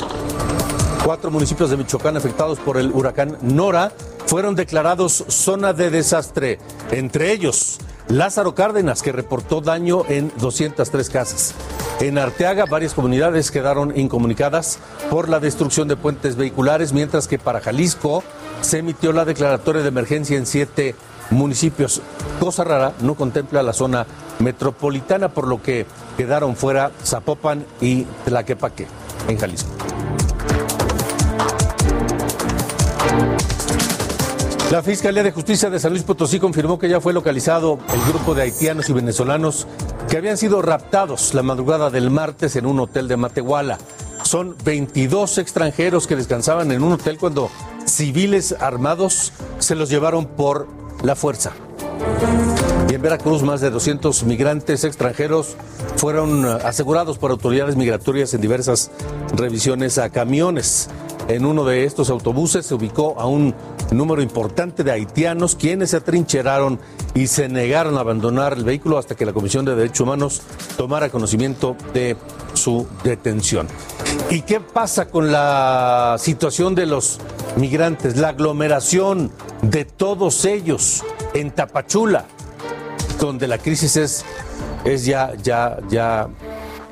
[1.04, 3.92] Cuatro municipios de Michoacán afectados por el huracán Nora
[4.28, 6.60] fueron declarados zona de desastre,
[6.92, 11.56] entre ellos Lázaro Cárdenas, que reportó daño en 203 casas.
[12.02, 14.80] En Arteaga, varias comunidades quedaron incomunicadas
[15.10, 18.24] por la destrucción de puentes vehiculares, mientras que para Jalisco
[18.62, 20.96] se emitió la declaratoria de emergencia en siete
[21.32, 22.02] municipios.
[22.40, 24.06] Cosa rara, no contempla la zona
[24.40, 25.86] metropolitana, por lo que
[26.18, 28.88] quedaron fuera Zapopan y Tlaquepaque,
[29.28, 29.70] en Jalisco.
[34.72, 38.34] La Fiscalía de Justicia de San Luis Potosí confirmó que ya fue localizado el grupo
[38.34, 39.68] de haitianos y venezolanos
[40.10, 43.80] que habían sido raptados la madrugada del martes en un hotel de Matehuala.
[44.24, 47.50] Son 22 extranjeros que descansaban en un hotel cuando
[47.86, 50.70] civiles armados se los llevaron por
[51.04, 51.52] la fuerza.
[52.90, 55.56] Y en Veracruz, más de 200 migrantes extranjeros
[55.96, 58.92] fueron asegurados por autoridades migratorias en diversas
[59.34, 60.90] revisiones a camiones.
[61.28, 63.54] En uno de estos autobuses se ubicó a un
[63.92, 66.80] número importante de haitianos quienes se atrincheraron
[67.14, 70.42] y se negaron a abandonar el vehículo hasta que la Comisión de Derechos Humanos
[70.78, 72.18] tomara conocimiento de
[72.54, 73.68] su detención.
[74.30, 77.20] ¿Y qué pasa con la situación de los
[77.58, 78.18] migrantes?
[78.18, 79.32] La aglomeración
[79.62, 82.26] de todos ellos en Tapachula,
[83.20, 84.26] donde la crisis es,
[84.86, 86.30] es ya, ya, ya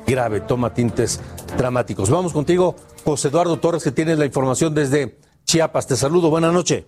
[0.06, 1.20] grave, toma tintes
[1.56, 2.10] dramáticos.
[2.10, 5.86] Vamos contigo, José Eduardo Torres, que tiene la información desde Chiapas.
[5.86, 6.84] Te saludo, buenas noches.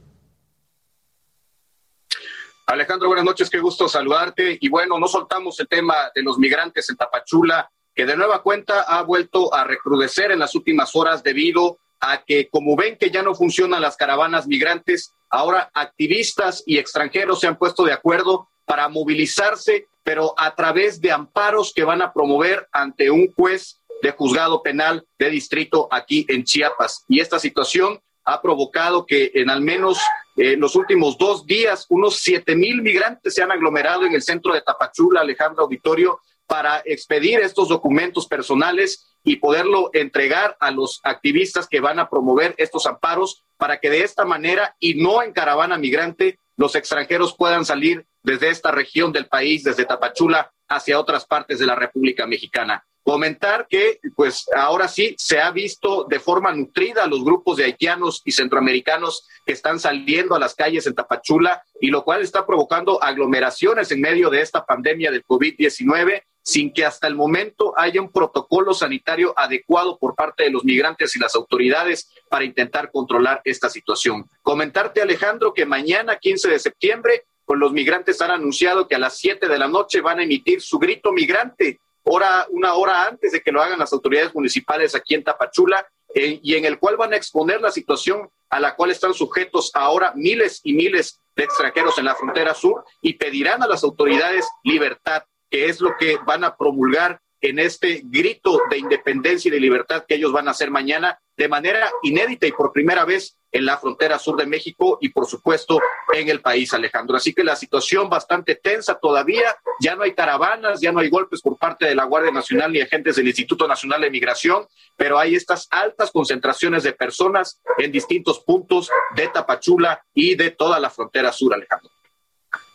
[2.67, 4.57] Alejandro, buenas noches, qué gusto saludarte.
[4.61, 8.83] Y bueno, no soltamos el tema de los migrantes en Tapachula, que de nueva cuenta
[8.83, 13.23] ha vuelto a recrudecer en las últimas horas debido a que, como ven que ya
[13.23, 18.89] no funcionan las caravanas migrantes, ahora activistas y extranjeros se han puesto de acuerdo para
[18.89, 24.63] movilizarse, pero a través de amparos que van a promover ante un juez de juzgado
[24.63, 27.05] penal de distrito aquí en Chiapas.
[27.09, 29.99] Y esta situación ha provocado que en al menos
[30.37, 34.55] eh, los últimos dos días unos siete mil migrantes se han aglomerado en el centro
[34.55, 41.69] de Tapachula, Alejandro Auditorio, para expedir estos documentos personales y poderlo entregar a los activistas
[41.69, 45.79] que van a promover estos amparos para que de esta manera y no en caravana
[45.79, 51.59] migrante los extranjeros puedan salir desde esta región del país, desde Tapachula, hacia otras partes
[51.59, 52.85] de la República Mexicana.
[53.05, 58.23] Comentar que, pues ahora sí, se ha visto de forma nutrida los grupos de haitianos
[58.25, 63.03] y centroamericanos que están saliendo a las calles en Tapachula y lo cual está provocando
[63.03, 68.11] aglomeraciones en medio de esta pandemia del COVID-19 sin que hasta el momento haya un
[68.11, 73.71] protocolo sanitario adecuado por parte de los migrantes y las autoridades para intentar controlar esta
[73.71, 74.29] situación.
[74.43, 79.17] Comentarte, Alejandro, que mañana, 15 de septiembre, pues los migrantes han anunciado que a las
[79.19, 83.41] 7 de la noche van a emitir su grito migrante hora, una hora antes de
[83.41, 87.13] que lo hagan las autoridades municipales aquí en Tapachula, eh, y en el cual van
[87.13, 91.97] a exponer la situación a la cual están sujetos ahora miles y miles de extranjeros
[91.99, 96.45] en la frontera sur y pedirán a las autoridades libertad, que es lo que van
[96.45, 100.71] a promulgar en este grito de independencia y de libertad que ellos van a hacer
[100.71, 105.11] mañana de manera inédita y por primera vez en la frontera sur de México y
[105.11, 105.79] por supuesto
[106.15, 107.17] en el país, Alejandro.
[107.17, 111.43] Así que la situación bastante tensa todavía, ya no hay caravanas, ya no hay golpes
[111.43, 115.35] por parte de la Guardia Nacional ni agentes del Instituto Nacional de Migración, pero hay
[115.35, 121.31] estas altas concentraciones de personas en distintos puntos de Tapachula y de toda la frontera
[121.31, 121.91] sur, Alejandro.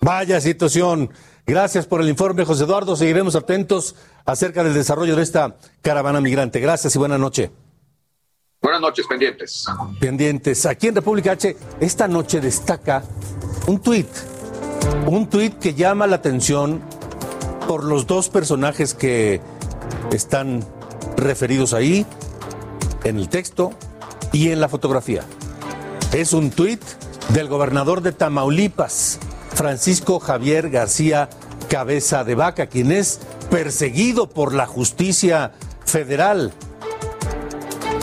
[0.07, 1.09] Vaya situación.
[1.45, 2.95] Gracias por el informe, José Eduardo.
[2.95, 3.93] Seguiremos atentos
[4.23, 6.61] acerca del desarrollo de esta caravana migrante.
[6.61, 7.51] Gracias y buena noche.
[8.61, 9.65] Buenas noches, pendientes.
[9.99, 10.65] Pendientes.
[10.65, 13.03] Aquí en República H, esta noche destaca
[13.67, 14.07] un tuit.
[15.07, 16.81] Un tuit que llama la atención
[17.67, 19.41] por los dos personajes que
[20.13, 20.63] están
[21.17, 22.05] referidos ahí,
[23.03, 23.73] en el texto
[24.31, 25.25] y en la fotografía.
[26.13, 26.81] Es un tuit
[27.33, 29.19] del gobernador de Tamaulipas,
[29.57, 31.29] Francisco Javier García
[31.67, 35.51] Cabeza de Vaca, quien es perseguido por la justicia
[35.83, 36.53] federal.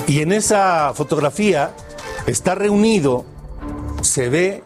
[0.09, 1.71] Y en esa fotografía
[2.27, 3.25] está reunido,
[4.03, 4.65] se ve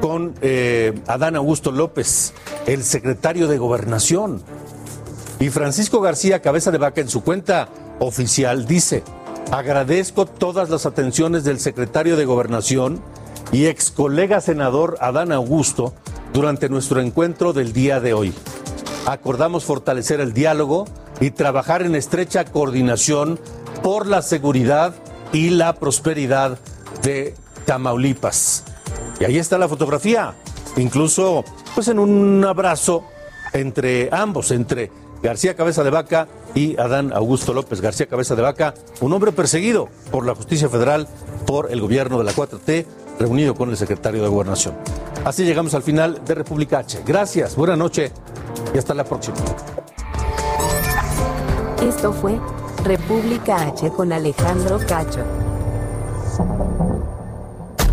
[0.00, 2.34] con eh, Adán Augusto López,
[2.66, 4.42] el secretario de Gobernación.
[5.38, 7.68] Y Francisco García Cabeza de Vaca en su cuenta
[8.00, 9.04] oficial dice,
[9.52, 13.00] agradezco todas las atenciones del secretario de Gobernación
[13.52, 15.94] y ex colega senador Adán Augusto
[16.32, 18.32] durante nuestro encuentro del día de hoy.
[19.06, 20.86] Acordamos fortalecer el diálogo
[21.20, 23.38] y trabajar en estrecha coordinación
[23.82, 24.94] por la seguridad
[25.32, 26.58] y la prosperidad
[27.02, 27.34] de
[27.66, 28.64] Tamaulipas.
[29.20, 30.34] Y ahí está la fotografía,
[30.76, 31.44] incluso
[31.74, 33.04] pues en un abrazo
[33.52, 34.90] entre ambos, entre
[35.22, 39.88] García Cabeza de Vaca y Adán Augusto López García Cabeza de Vaca, un hombre perseguido
[40.10, 41.06] por la justicia federal,
[41.46, 42.86] por el gobierno de la 4T,
[43.18, 44.74] reunido con el secretario de Gobernación.
[45.24, 47.02] Así llegamos al final de República H.
[47.06, 48.12] Gracias, buena noche
[48.74, 49.36] y hasta la próxima.
[51.82, 52.38] Esto fue
[52.84, 55.24] República H con Alejandro Cacho.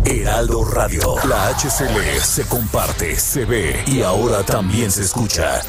[0.04, 5.60] Heraldo Radio, la HCL se comparte, se ve y ahora también se escucha.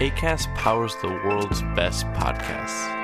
[0.00, 3.03] ACAST powers the world's best podcasts.